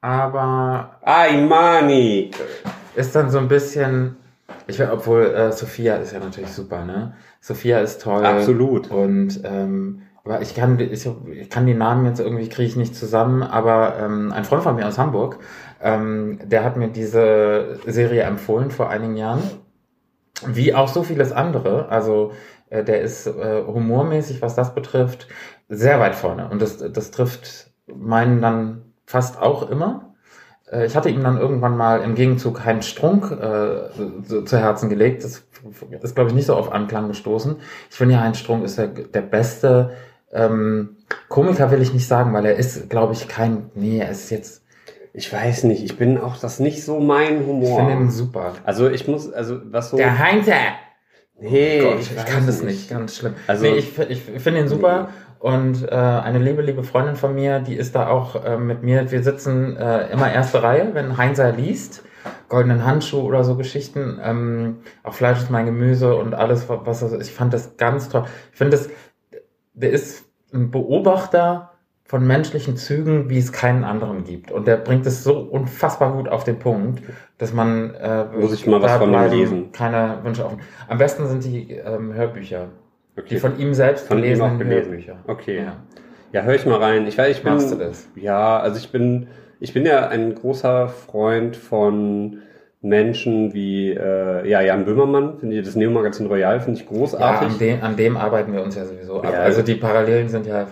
[0.00, 2.30] aber Ay, Mani!
[2.94, 4.16] ist dann so ein bisschen,
[4.66, 7.14] ich weiß, obwohl äh, Sophia ist ja natürlich super, ne?
[7.40, 8.24] Sophia ist toll.
[8.26, 8.90] Absolut.
[8.90, 12.94] Und ähm, aber ich kann, ich, ich kann die Namen jetzt irgendwie kriege ich nicht
[12.94, 15.38] zusammen, aber ähm, ein Freund von mir aus Hamburg,
[15.82, 19.42] ähm, der hat mir diese Serie empfohlen vor einigen Jahren,
[20.46, 21.88] wie auch so vieles andere.
[21.88, 22.32] Also
[22.70, 25.28] äh, der ist äh, humormäßig, was das betrifft,
[25.68, 26.48] sehr weit vorne.
[26.50, 30.14] Und das, das trifft meinen dann fast auch immer.
[30.70, 33.90] Äh, Ich hatte ihm dann irgendwann mal im Gegenzug Heinz Strunk äh,
[34.24, 35.24] so, zu Herzen gelegt.
[35.24, 35.44] Das
[36.02, 37.56] ist, glaube ich, nicht so auf Anklang gestoßen.
[37.90, 39.92] Ich finde ja, Heinz Strunk ist der, der beste
[40.32, 40.96] ähm,
[41.28, 44.61] Komiker, will ich nicht sagen, weil er ist, glaube ich, kein, nee, er ist jetzt,
[45.14, 47.76] Ich weiß nicht, ich bin auch das nicht so mein ich Humor.
[47.76, 48.54] finde ihn super.
[48.64, 49.96] also ich muss, also was so.
[49.98, 50.54] Der Heinzer!
[51.38, 53.34] Nee, Gott, ich, weiß kann das nicht, ganz schlimm.
[53.46, 55.08] Also- nee, ich, ich finde ihn super.
[55.38, 59.10] Und äh, eine liebe, liebe Freundin von mir, die ist da auch äh, mit mir.
[59.10, 62.04] Wir sitzen äh, immer erste Reihe, wenn Heinzer liest.
[62.48, 64.20] Goldenen Handschuh oder so Geschichten.
[64.22, 67.20] Ähm, auch Fleisch ist mein Gemüse und alles, wa- was ist.
[67.20, 68.24] Ich fand das ganz toll.
[68.52, 68.88] Ich finde das,
[69.74, 71.71] der ist ein Beobachter
[72.12, 74.52] von menschlichen Zügen, wie es keinen anderen gibt.
[74.52, 77.02] Und der bringt es so unfassbar gut auf den Punkt,
[77.38, 79.72] dass man äh, Muss ich mal was von ihm lesen.
[79.72, 80.58] Keine Wünsche offen.
[80.88, 82.66] Am besten sind die ähm, Hörbücher.
[83.16, 83.38] Die Okay.
[83.38, 84.90] von ihm selbst Von ihm gelesenen auch gelesen.
[84.90, 85.16] Hörbücher.
[85.26, 85.56] Okay.
[85.64, 85.76] Ja.
[86.32, 87.06] Ja, höre ich mal rein.
[87.06, 87.54] Ich weiß, ich bin.
[87.54, 88.06] Machst du das?
[88.14, 92.42] Ja, also ich bin, ich bin ja ein großer Freund von
[92.82, 97.48] Menschen wie äh, ja, Jan Böhmermann, finde ich das Neo-Magazin Royal, finde ich Ja, großartig.
[97.48, 99.32] an dem, an dem arbeiten wir uns ja sowieso ab.
[99.32, 99.38] Ja.
[99.40, 100.66] Also die Parallelen sind ja,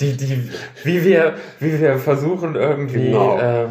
[0.00, 0.50] die, die,
[0.84, 3.38] wie wir, wie wir versuchen irgendwie, Genau.
[3.38, 3.66] äh,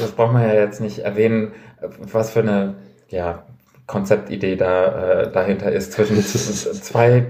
[0.00, 1.52] das braucht man ja jetzt nicht erwähnen,
[1.82, 2.74] äh, was für eine,
[3.10, 3.42] ja,
[3.86, 7.26] Konzeptidee da äh, dahinter ist zwischen zwei,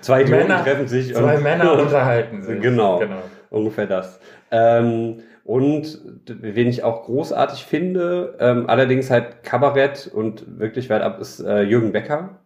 [0.00, 2.60] Zwei- Männer- treffen sich zwei Männer unterhalten sich.
[2.60, 2.98] Genau.
[3.00, 3.16] genau.
[3.50, 4.20] ungefähr das.
[4.52, 11.20] Ähm, und wen ich auch großartig finde, ähm, allerdings halt Kabarett und wirklich weit ab,
[11.20, 12.40] ist äh, Jürgen Becker,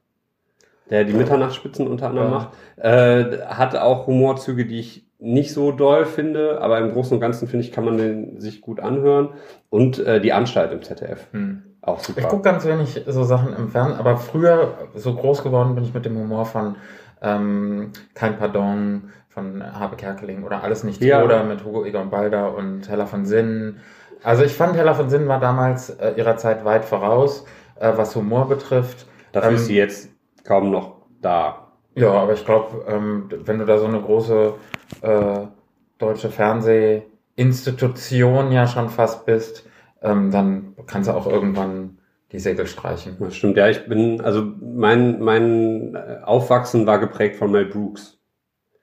[0.91, 2.35] der die Mitternachtsspitzen unter anderem Ja.
[2.35, 2.49] macht.
[2.77, 7.49] Äh, hat auch Humorzüge, die ich nicht so doll finde, aber im Großen und Ganzen
[7.49, 9.31] finde ich, kann man den sich gut anhören.
[9.71, 11.63] Und äh, die Anstalt im ZDF, Hm.
[11.83, 12.21] auch super.
[12.21, 15.93] Ich gucke ganz wenig so Sachen im Fernsehen, aber früher, so groß geworden bin ich
[15.95, 16.77] mit dem Humor von
[17.21, 21.23] ähm, Kein Pardon, von Habe Kerkeling oder Alles nicht Ja.
[21.23, 23.81] oder mit Hugo Egon Balder und Heller von Sinnen.
[24.23, 27.45] Also ich fand, Heller von Sinnen war damals äh, ihrer Zeit weit voraus,
[27.79, 29.07] äh, was Humor betrifft.
[29.33, 30.11] Dafür ähm, ist sie jetzt
[30.45, 31.69] kaum noch da.
[31.95, 34.55] Ja, aber ich glaube, ähm, wenn du da so eine große
[35.03, 35.41] äh,
[35.99, 39.69] deutsche Fernsehinstitution ja schon fast bist,
[40.03, 41.99] ähm, dann kannst du auch irgendwann
[42.33, 43.17] die Segel streichen.
[43.21, 48.18] Das stimmt, ja, ich bin, also mein, mein äh, Aufwachsen war geprägt von Mel Brooks.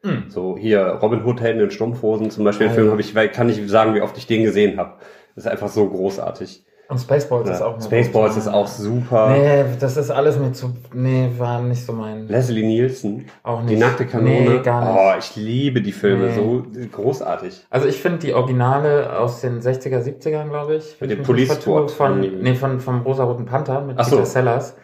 [0.06, 0.24] Hm.
[0.30, 2.92] So hier Robin Hood Helden in Strumpfhosen zum Beispiel, den Ah, Film ja.
[2.92, 4.94] habe ich, weil- kann ich sagen, wie oft ich den gesehen habe.
[5.36, 6.64] Das ist einfach so großartig.
[6.88, 7.66] Und Spaceballs ist Ja.
[7.66, 9.32] auch eine Spaceballs ist auch super.
[9.32, 10.76] Nee, das ist alles mir zu.
[10.94, 12.28] Nee, war nicht so mein.
[12.28, 13.72] Leslie Nielsen, Auch nicht.
[13.72, 14.42] die nackte Kanone.
[14.42, 14.96] Nee, gar nicht.
[14.96, 16.36] Oh, ich liebe die Filme, Nee.
[16.36, 17.66] so großartig.
[17.72, 20.96] Also ich finde die Originale aus den 60er, 70ern, glaube ich.
[21.02, 21.90] Mit dem Police Squad.
[21.90, 24.18] Von, nee, von, vom Rosa-Roten Panther mit Ach so.
[24.18, 24.78] Peter Sellers.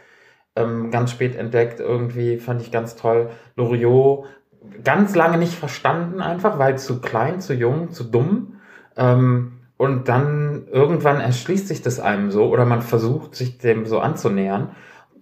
[0.56, 3.30] Ähm, ganz spät entdeckt, irgendwie fand ich ganz toll.
[3.56, 4.26] Loriot,
[4.84, 8.60] ganz lange nicht verstanden einfach, weil zu klein, zu jung, zu dumm.
[8.96, 14.00] Ähm, und dann irgendwann erschließt sich das einem so oder man versucht sich dem so
[14.00, 14.76] anzunähern.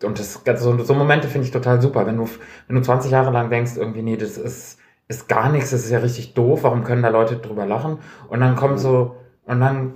[0.03, 2.05] Und das, so, so Momente finde ich total super.
[2.05, 2.27] Wenn du,
[2.67, 5.91] wenn du 20 Jahre lang denkst, irgendwie, nee, das ist, ist gar nichts, das ist
[5.91, 7.99] ja richtig doof, warum können da Leute drüber lachen?
[8.27, 9.15] Und dann kommt so,
[9.45, 9.93] und dann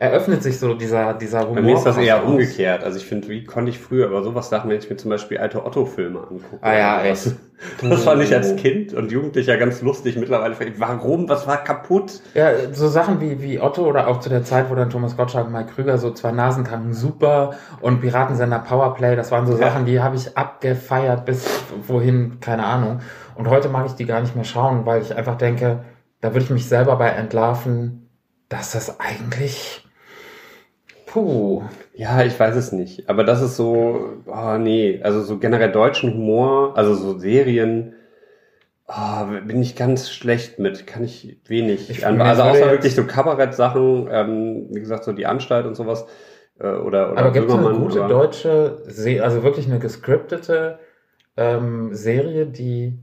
[0.00, 1.56] eröffnet sich so dieser, dieser Humor.
[1.56, 2.82] Bei mir ist das eher umgekehrt.
[2.82, 5.36] Also ich finde, wie konnte ich früher über sowas lachen, wenn ich mir zum Beispiel
[5.36, 6.58] alte Otto-Filme angucke.
[6.62, 7.10] Ah ja, ey.
[7.10, 7.36] das,
[7.82, 10.16] das fand ich als Kind und Jugendlicher ganz lustig.
[10.16, 11.28] Mittlerweile, ich, warum?
[11.28, 12.22] Was war kaputt?
[12.32, 15.48] Ja, so Sachen wie, wie Otto oder auch zu der Zeit, wo dann Thomas Gottschalk
[15.48, 17.50] und Mike Krüger so zwei Nasenkranken super
[17.82, 19.68] und Piratensender Powerplay, das waren so Ja.
[19.68, 21.46] Sachen, die habe ich abgefeiert bis
[21.86, 23.00] wohin, keine Ahnung.
[23.34, 25.84] Und heute mag ich die gar nicht mehr schauen, weil ich einfach denke,
[26.22, 28.08] da würde ich mich selber bei entlarven,
[28.48, 29.86] dass das eigentlich,
[31.12, 31.62] puh,
[31.94, 33.08] Ja, ich weiß es nicht.
[33.08, 37.94] Aber das ist so, oh nee, also so generell deutschen Humor, also so Serien,
[38.86, 41.90] oh, bin ich ganz schlecht mit, kann ich wenig.
[41.90, 46.06] Ich- also außer wirklich so Kabarett-Sachen, ähm, wie gesagt, so die Anstalt und sowas.
[46.58, 48.82] Äh, oder, oder Aber gibt es eine gute aber- deutsche,
[49.22, 50.78] also wirklich eine gescriptete
[51.36, 52.98] ähm, Serie, die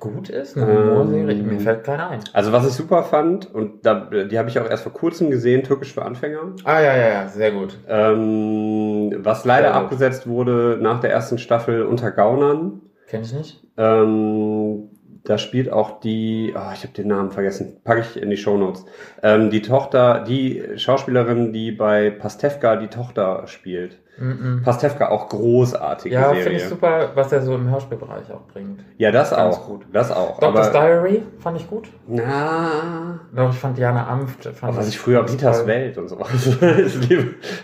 [0.00, 0.56] gut ist?
[0.56, 1.42] Eine Ähm, Humorserie?
[1.42, 2.20] Mir fällt keine ein.
[2.32, 5.62] Also was ich super fand, und da, die habe ich auch erst vor kurzem gesehen,
[5.62, 6.54] Türkisch für Anfänger.
[6.64, 7.78] Ah, ja, ja, ja, sehr gut.
[7.88, 9.76] Ähm, was leider gut.
[9.76, 12.80] abgesetzt wurde nach der ersten Staffel unter Gaunern.
[13.06, 13.64] Kenn ich nicht.
[13.76, 14.89] Ähm,
[15.24, 18.84] da spielt auch die, oh, ich habe den Namen vergessen, packe ich in die Shownotes.
[19.22, 23.98] Ähm, die Tochter, die Schauspielerin, die bei Pastewka die Tochter spielt.
[24.18, 28.84] Mm Pastewka auch großartige Ja, finde ich super, was er so im Hörspielbereich auch bringt.
[28.98, 29.66] Ja, das Ganz auch.
[29.66, 29.86] gut.
[29.92, 30.38] Das auch.
[30.38, 31.88] Doctor's Diary fand ich gut.
[32.06, 34.44] na, Doch, ich fand Diana Amft.
[34.44, 35.66] Fand was ich früher toll.
[35.66, 36.28] Welt und sowas.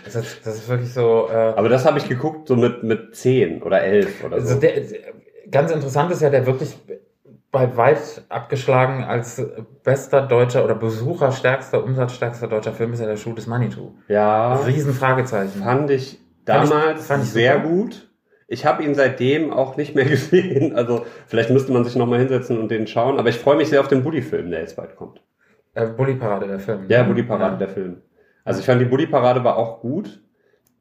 [0.05, 1.29] Das ist, das ist wirklich so.
[1.31, 4.59] Äh, aber das habe ich geguckt so mit mit zehn oder elf oder also so.
[4.59, 4.81] der,
[5.51, 6.75] ganz interessant ist ja, der wirklich
[7.57, 9.41] bei weit abgeschlagen als
[9.83, 13.95] bester deutscher oder besucherstärkster, umsatzstärkster deutscher Film ist ja der Schuh des Manitou.
[14.07, 15.61] Ja, Riesen Fragezeichen.
[15.63, 17.67] fand ich Fand ich- damals fand ich sehr super.
[17.67, 18.09] gut.
[18.47, 20.75] Ich habe ihn seitdem auch nicht mehr gesehen.
[20.75, 23.19] Also vielleicht müsste man sich noch mal hinsetzen und den schauen.
[23.19, 25.21] Aber ich freue mich sehr auf den Bully-Film, der jetzt bald kommt.
[25.73, 26.85] Äh, Bully Parade, der Film.
[26.87, 27.57] Ja, Bully Parade, Ja.
[27.57, 28.01] der Film.
[28.45, 30.21] Also ich fand die Bully Parade war auch gut.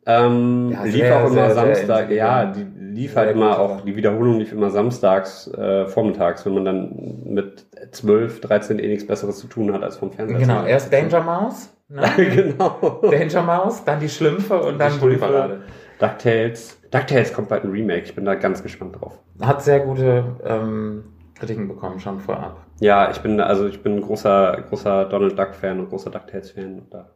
[0.07, 2.11] Ähm, Ja, lief sehr, auch immer sehr, sehr Samstag, inspirierend.
[2.11, 2.62] ja, die
[2.94, 7.22] lief Sehr halt immer auch, die Wiederholung lief immer samstags, äh, vormittags, wenn man dann
[7.24, 11.20] mit 12, 13 eh nichts Besseres zu tun hat, als vom Fernseher Genau, erst Danger
[11.22, 12.02] Mouse, ne?
[12.16, 13.00] genau.
[13.11, 15.16] Danger Mouse, dann die Schlümpfe und dann Die.
[15.16, 15.61] Parade.
[15.98, 16.80] DuckTales.
[16.90, 19.18] DuckTales kommt bald ein Remake, ich bin da ganz gespannt drauf.
[19.40, 21.04] Hat sehr gute ähm,
[21.34, 22.64] Kritiken bekommen, schon vorab.
[22.80, 26.82] Ja, ich bin, also ich bin ein großer, großer Donald Duck Fan und großer DuckTales-Fan.
[26.90, 27.11] Da,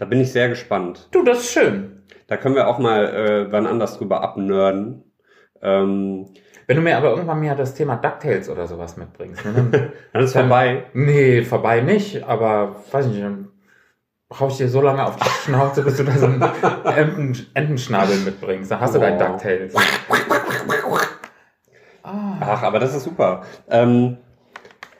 [0.00, 1.08] da bin ich sehr gespannt.
[1.12, 2.02] Du, das ist schön.
[2.26, 5.04] Da können wir auch mal äh, wann anders drüber abnörden.
[5.60, 6.26] Ähm,
[6.66, 9.44] Wenn du mir aber irgendwann mal das Thema DuckTales oder sowas mitbringst.
[9.44, 9.52] Ne?
[9.52, 9.82] dann-
[10.24, 10.84] ist Dann- vorbei.
[10.94, 13.48] nee, vorbei nicht, aber weiß nicht, dann
[14.38, 16.40] hau ich dir so lange auf die Schnauze, bis du da so einen
[16.84, 18.70] Enten, Entenschnabel mitbringst.
[18.70, 19.18] Dann hast du dein Oh.
[19.18, 19.74] DuckTales.
[22.02, 22.36] Ah.
[22.40, 23.42] Ach, aber das ist super.
[23.68, 24.16] Ähm,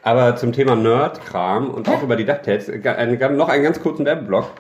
[0.03, 4.51] aber zum Thema Nerd-Kram und auch über die DuckTales, äh, noch einen ganz kurzen Werbeblock.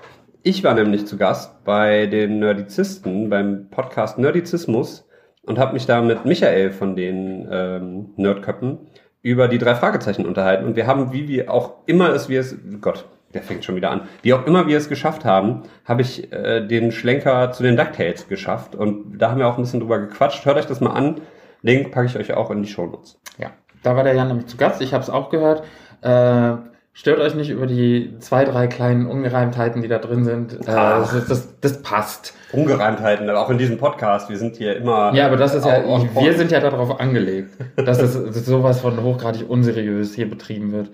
[0.42, 5.06] Ich war nämlich zu Gast bei den Nerdizisten beim Podcast Nerdizismus
[5.42, 8.78] und habe mich da mit Michael von den ähm, Nerdköppen
[9.20, 10.64] über die drei Fragezeichen unterhalten.
[10.64, 13.90] Und wir haben, wie wir auch immer es, wir es, Gott, der fängt schon wieder
[13.90, 17.76] an, wie auch immer wir es geschafft haben, habe ich äh, den Schlenker zu den
[17.76, 18.74] DuckTales geschafft.
[18.74, 20.46] Und da haben wir auch ein bisschen drüber gequatscht.
[20.46, 21.20] Hört euch das mal an.
[21.60, 23.20] Link packe ich euch auch in die Shownotes.
[23.36, 23.50] Ja,
[23.82, 24.80] da war der Jan nämlich zu Gast.
[24.80, 25.64] Ich habe es auch gehört.
[26.00, 30.54] Äh, stört euch nicht über die zwei, drei kleinen Ungereimtheiten, die da drin sind.
[30.66, 31.12] Äh, Ach.
[31.12, 32.34] das, das, das passt.
[32.52, 34.28] Ungereimtheiten, aber auch in diesem Podcast.
[34.28, 35.12] Wir sind hier immer.
[35.14, 39.02] Ja, aber das ist ja, wir sind ja darauf angelegt, dass es dass sowas von
[39.02, 40.90] hochgradig unseriös hier betrieben wird.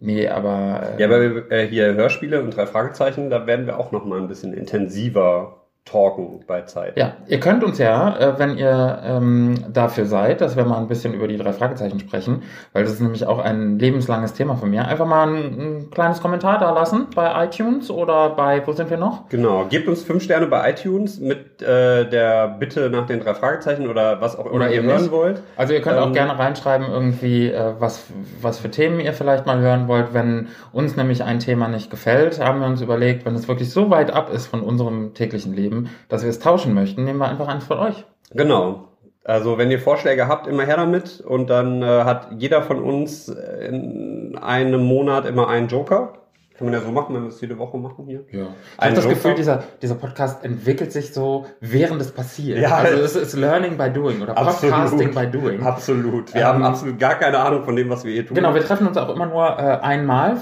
[0.00, 0.94] Nee, aber.
[0.96, 4.20] äh, Ja, aber äh, hier Hörspiele und drei Fragezeichen, da werden wir auch noch mal
[4.20, 5.57] ein bisschen intensiver
[5.90, 6.96] talken bei Zeit.
[6.96, 10.88] Ja, ihr könnt uns ja, äh, wenn ihr ähm, dafür seid, dass wir mal ein
[10.88, 14.70] bisschen über die drei Fragezeichen sprechen, weil das ist nämlich auch ein lebenslanges Thema von
[14.70, 18.90] mir, einfach mal ein, ein kleines Kommentar da lassen bei iTunes oder bei, wo sind
[18.90, 19.28] wir noch?
[19.28, 19.64] Genau.
[19.68, 24.20] Gebt uns fünf Sterne bei iTunes mit äh, der Bitte nach den drei Fragezeichen oder
[24.20, 25.10] was auch immer Oder ihr hören nicht.
[25.12, 25.42] wollt.
[25.56, 28.04] Also ihr könnt auch Ähm, gerne reinschreiben, irgendwie, äh, was,
[28.42, 30.12] was für Themen ihr vielleicht mal hören wollt.
[30.12, 33.90] Wenn uns nämlich ein Thema nicht gefällt, haben wir uns überlegt, wenn es wirklich so
[33.90, 35.77] weit ab ist von unserem täglichen Leben,
[36.08, 38.04] dass wir es tauschen möchten, nehmen wir einfach eins von euch.
[38.30, 38.88] Genau.
[39.24, 41.20] Also wenn ihr Vorschläge habt, immer her damit.
[41.20, 46.14] Und dann äh, hat jeder von uns in einem Monat immer einen Joker.
[46.58, 48.24] Kann man ja so machen, wenn wir es jede Woche machen hier.
[48.32, 48.40] Ja.
[48.40, 49.08] Ich Ein habe das?
[49.08, 52.58] Gefühl, dieser, dieser Podcast entwickelt sich so, während es passiert.
[52.58, 52.76] Ja.
[52.78, 54.74] also es ist Learning by Doing oder Absolut.
[54.74, 55.62] Podcasting by Doing.
[55.62, 56.34] Absolut.
[56.34, 58.34] Wir Ähm, haben absolut gar keine Ahnung von dem, was wir hier tun.
[58.34, 60.36] Genau, wir treffen uns auch immer nur äh, einmal,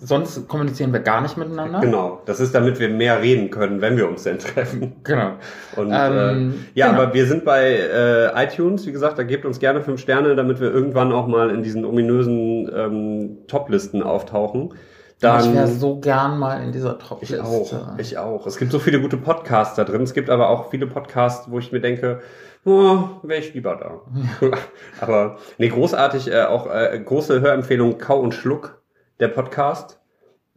[0.00, 1.80] sonst kommunizieren wir gar nicht miteinander.
[1.80, 2.20] Genau.
[2.26, 4.92] Das ist, damit wir mehr reden können, wenn wir uns denn treffen.
[5.02, 5.32] Genau.
[5.74, 7.02] Und Ähm, äh, ja, genau.
[7.02, 10.60] aber wir sind bei äh, iTunes, wie gesagt, da gebt uns gerne fünf Sterne, damit
[10.60, 14.74] wir irgendwann auch mal in diesen ominösen ähm, Top-Listen auftauchen.
[15.20, 17.42] Dann, ich wäre so gern mal in dieser ich Top-Liste.
[17.44, 18.46] auch, ich auch.
[18.46, 20.02] Es gibt so viele gute Podcasts da drin.
[20.02, 22.20] Es gibt aber auch viele Podcasts, wo ich mir denke,
[22.66, 24.50] oh, wäre ich lieber da.
[25.00, 28.82] aber nee, großartig, äh, auch äh, große Hörempfehlung Kau und Schluck,
[29.20, 30.00] der Podcast.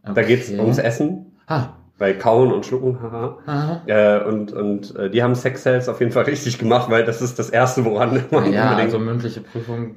[0.02, 3.38] Da geht's ums Essen, Ah, bei Kauen und Schlucken, haha.
[3.46, 3.82] aha.
[3.86, 7.20] Äh, und und äh, die haben Sex Sales auf jeden Fall richtig gemacht, weil das
[7.20, 8.80] ist das Erste, woran man Ja, unbedingt.
[8.80, 9.96] also mündliche Prüfung.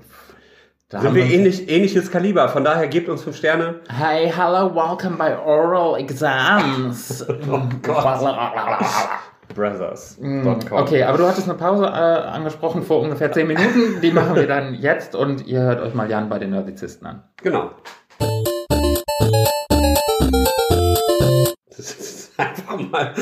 [0.94, 2.50] Da sind haben wir ähnlich, ähnliches Kaliber.
[2.50, 3.80] Von daher gebt uns fünf Sterne.
[3.90, 7.26] Hey, hello, welcome by oral exams.
[7.50, 7.62] Oh
[9.56, 10.62] Brothers.com.
[10.70, 14.02] Okay, aber du hattest eine Pause äh, angesprochen vor ungefähr 10 Minuten.
[14.02, 17.24] Die machen wir dann jetzt und ihr hört euch mal Jan bei den Nerdizisten an.
[17.42, 17.72] Genau.
[21.76, 23.14] Das ist einfach mal.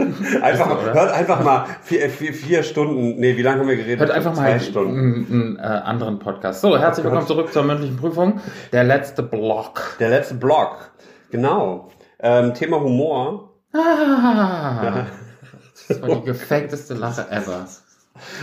[0.42, 0.94] Einfach, oder?
[0.94, 3.16] hört einfach mal vier, vier, vier Stunden.
[3.20, 4.00] Nee, wie lange haben wir geredet?
[4.00, 4.98] Hört einfach Zwei mal Stunden.
[4.98, 6.60] einen, einen äh, anderen Podcast.
[6.60, 8.40] So, herzlich willkommen zurück zur mündlichen Prüfung.
[8.72, 9.96] Der letzte Block.
[10.00, 10.90] Der letzte Block.
[11.30, 11.90] Genau.
[12.20, 13.50] Ähm, Thema Humor.
[13.72, 15.06] Ah,
[15.88, 17.66] das war die gefakteste Lache ever.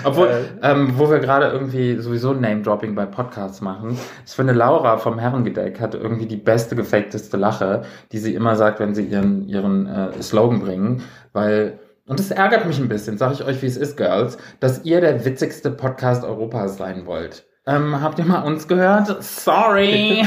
[0.03, 0.71] Obwohl, Äh.
[0.71, 5.79] ähm, wo wir gerade irgendwie sowieso Name-Dropping bei Podcasts machen, ich finde Laura vom Herrengedeck
[5.79, 10.21] hat irgendwie die beste gefakteste Lache, die sie immer sagt, wenn sie ihren, ihren äh,
[10.21, 11.01] Slogan bringen,
[11.33, 14.85] weil, und das ärgert mich ein bisschen, sage ich euch, wie es ist, Girls, dass
[14.85, 17.46] ihr der witzigste Podcast Europas sein wollt.
[17.69, 19.21] Ähm, habt ihr mal uns gehört?
[19.21, 20.23] Sorry!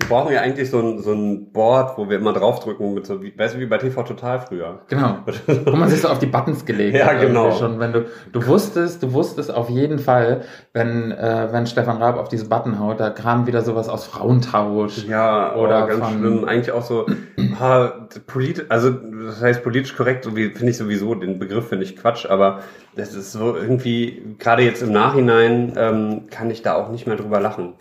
[0.00, 3.22] Wir brauchen ja eigentlich so ein, so ein Board, wo wir immer draufdrücken mit so,
[3.22, 4.80] wie, weißt du, wie bei TV Total früher.
[4.88, 5.18] Genau.
[5.66, 7.12] Wo man sich so auf die Buttons gelegt Ja, hat.
[7.20, 7.52] irgendwie genau.
[7.52, 10.40] Schon, wenn du, du wusstest, du wusstest auf jeden Fall,
[10.72, 15.04] wenn, äh, wenn Stefan Raab auf diese Button haut, da kam wieder sowas aus Frauentausch.
[15.06, 16.44] Ja, Oder oder ganz von- schlimm.
[16.46, 17.04] Eigentlich auch so,
[17.60, 21.84] ha, politisch, also das heißt politisch korrekt, so wie finde ich sowieso, den Begriff finde
[21.84, 22.60] ich Quatsch, aber
[22.98, 27.16] das ist so irgendwie, gerade jetzt im Nachhinein, ähm, kann ich da auch nicht mehr
[27.16, 27.74] drüber lachen,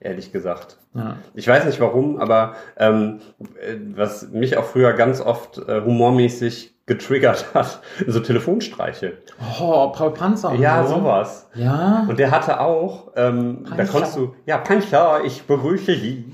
[0.00, 0.78] ehrlich gesagt.
[0.94, 1.16] Ja.
[1.34, 3.20] Ich weiß nicht warum, aber ähm,
[3.60, 7.80] äh, was mich auch früher ganz oft äh, humormäßig getriggert hat.
[8.06, 9.14] So Telefonstreiche.
[9.60, 10.50] Oh, Paul Panzer.
[10.50, 10.96] und Ja, so.
[10.96, 11.48] sowas.
[11.54, 12.06] Ja.
[12.08, 16.24] Und der hatte auch, ähm, da konntest du, ja, Pancher, ich begrüße Sie.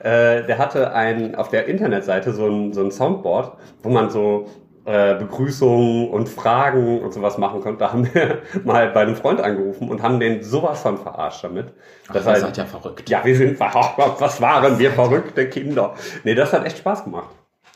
[0.00, 4.48] Äh, der hatte ein, auf der Internetseite so ein, so ein Soundboard, wo man so
[4.84, 7.78] äh, Begrüßungen und Fragen und sowas machen konnte.
[7.78, 11.72] Da haben wir mal bei einem Freund angerufen und haben den sowas von verarscht damit.
[12.08, 13.08] Ach, Das ihr halt- seid ja verrückt.
[13.08, 15.94] ja, wir sind, was waren wir verrückte Kinder.
[16.24, 17.28] Nee, das hat echt Spaß gemacht.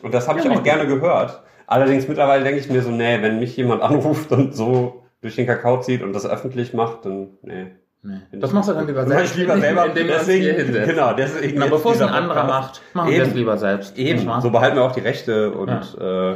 [0.03, 1.43] Und das habe Ja, ich auch gerne gehört.
[1.67, 5.47] Allerdings mittlerweile denke ich mir so, nee, wenn mich jemand anruft und so durch den
[5.47, 7.67] Kakao zieht und das öffentlich macht, dann, nee.
[8.03, 8.19] Nee.
[8.33, 9.15] Das machst du dann lieber selbst.
[9.17, 9.87] mach ich lieber selber.
[9.87, 11.59] indem deswegen, genau, deswegen.
[11.59, 13.99] Na, bevor es ein anderer macht, machen wir es lieber selbst.
[13.99, 16.35] Eben, so behalten wir auch die Rechte und äh,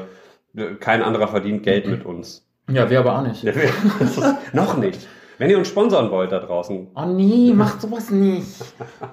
[0.80, 2.46] kein anderer verdient Geld mit uns.
[2.70, 3.44] Ja, wir aber auch nicht.
[4.52, 5.06] Noch nicht.
[5.38, 8.46] Wenn ihr uns sponsern wollt da draußen, Oh nee, macht sowas nicht.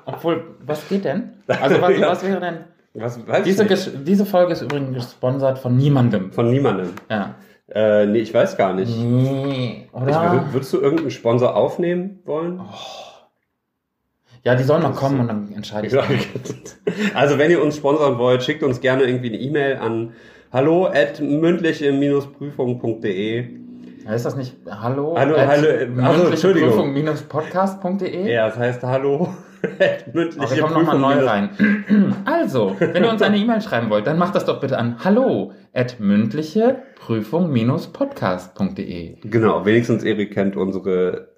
[0.06, 1.34] Obwohl, was geht denn?
[1.48, 2.10] Also was, Ja.
[2.10, 2.58] was wäre denn?
[2.94, 6.32] was Diese, ich diese Folge ist übrigens gesponsert von niemandem.
[6.34, 6.90] Von niemandem.
[7.10, 7.36] Ja.
[7.70, 8.96] Äh, nee, ich weiß gar nicht.
[8.98, 10.12] Nee, Ich, oder?
[10.34, 12.62] wür- würdest du irgendeinen Sponsor aufnehmen wollen?
[14.44, 15.94] Ja, die sollen noch Das kommen und dann entscheide ich.
[15.94, 16.04] Ja.
[17.14, 20.14] Also wenn ihr uns sponsern wollt, schickt uns gerne irgendwie eine E-Mail an
[20.52, 23.46] hallo at mündliche-prüfung.de.
[24.14, 25.16] Ist das nicht Hallo?
[25.18, 25.68] Hallo, at hallo,
[26.02, 26.70] also, Entschuldigung.
[26.72, 28.32] Prüfung-podcast.de?
[28.32, 29.34] Ja, das heißt hallo
[29.80, 31.50] at Aber Oh, wir kommen nochmal neu rein.
[32.26, 35.52] Also, wenn ihr uns eine E-Mail schreiben wollt, dann macht das doch bitte an hallo
[35.74, 39.18] at mündliche Prüfung-podcast.de.
[39.30, 41.34] Genau, wenigstens Erik kennt unsere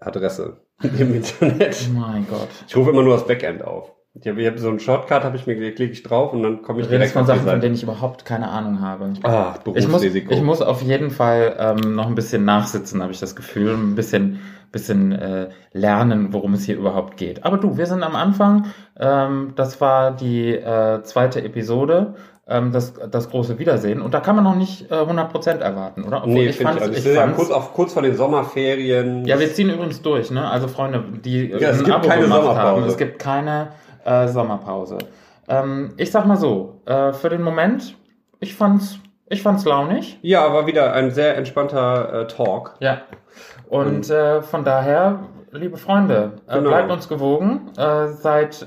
[0.00, 1.88] Adresse im Internet.
[1.94, 2.48] Mein Gott.
[2.66, 3.92] Ich rufe immer nur das Backend auf.
[4.20, 6.80] Ich habe hab so einen Shortcut, habe ich mir klicke ich drauf und dann komme
[6.82, 9.12] ich direkt von Sachen, von denen ich überhaupt keine Ahnung habe.
[9.24, 10.32] Ah, Ich muss, Berufsrisiko.
[10.32, 13.74] ich muss auf jeden Fall ähm, noch ein bisschen nachsitzen, habe ich das Gefühl.
[13.74, 14.38] Ein bisschen,
[14.70, 17.44] bisschen äh, lernen, worum es hier überhaupt geht.
[17.44, 18.66] Aber du, wir sind am Anfang.
[19.00, 22.14] Ähm, das war die äh, zweite Episode,
[22.46, 24.00] ähm, das, das große Wiedersehen.
[24.00, 26.18] Und da kann man noch nicht äh, 100% erwarten, oder?
[26.18, 29.24] Obwohl nee, ich fand's- also ich ja kurz, auf, kurz vor den Sommerferien.
[29.24, 30.48] Ja, wir ziehen übrigens durch, ne?
[30.48, 32.60] Also Freunde, die Ja, es ein gibt Abo keine gemacht Sommerpause.
[32.80, 33.68] haben, es gibt keine
[34.04, 34.98] äh, Sommerpause.
[35.48, 37.96] Ähm, ich sag mal so, äh, für den Moment,
[38.40, 38.98] ich fand's,
[39.28, 40.18] ich fand's launig.
[40.22, 42.76] ja, war wieder ein sehr entspannter äh, Talk.
[42.80, 43.02] Ja.
[43.68, 46.70] Und äh, von daher, liebe Freunde, äh, Genau.
[46.70, 48.66] bleibt uns gewogen, seid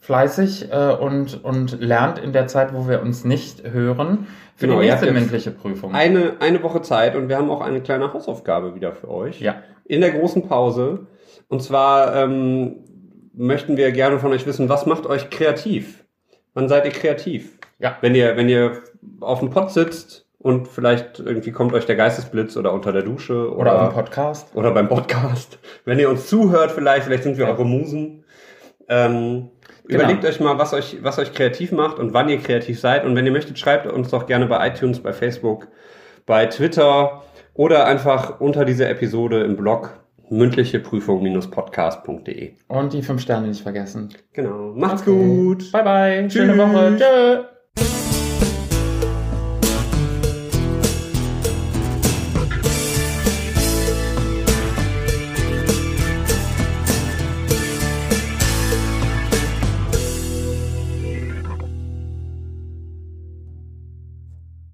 [0.00, 4.80] fleißig äh, und, und lernt in der Zeit, wo wir uns nicht hören, für Genau,
[4.80, 5.94] die nächste mündliche Prüfung.
[5.94, 9.40] Eine, eine Woche Zeit und wir haben auch eine kleine Hausaufgabe wieder für euch.
[9.40, 9.56] ja.
[9.86, 11.06] In der großen Pause.
[11.48, 12.83] Und zwar ähm,
[13.36, 16.04] möchten wir gerne von euch wissen, was macht euch kreativ?
[16.54, 17.58] Wann seid ihr kreativ?
[17.78, 17.96] Ja.
[18.00, 18.82] Wenn ihr, wenn ihr
[19.20, 23.50] auf dem Pott sitzt und vielleicht irgendwie kommt euch der Geistesblitz oder unter der Dusche
[23.54, 24.54] oder, Oder dem Podcast.
[24.54, 25.58] oder beim Podcast.
[25.84, 27.50] Wenn ihr uns zuhört, vielleicht, vielleicht sind wir Ja.
[27.52, 28.24] eure Musen.
[28.88, 29.50] Ähm,
[29.86, 30.04] Genau.
[30.04, 33.04] Überlegt euch mal, was euch, was euch kreativ macht und wann ihr kreativ seid.
[33.04, 35.68] Und wenn ihr möchtet, schreibt uns doch gerne bei iTunes, bei Facebook,
[36.24, 37.22] bei Twitter
[37.52, 39.90] oder einfach unter dieser Episode im Blog
[40.30, 42.54] mündlicheprüfung-podcast.de.
[42.68, 44.08] Und die fünf Sterne nicht vergessen.
[44.32, 44.72] Genau.
[44.74, 45.12] Macht's Okay.
[45.12, 45.70] gut.
[45.72, 46.30] Bye bye.
[46.30, 46.62] Schöne Tschüss.
[46.62, 46.96] Woche.
[46.98, 47.44] Tschö.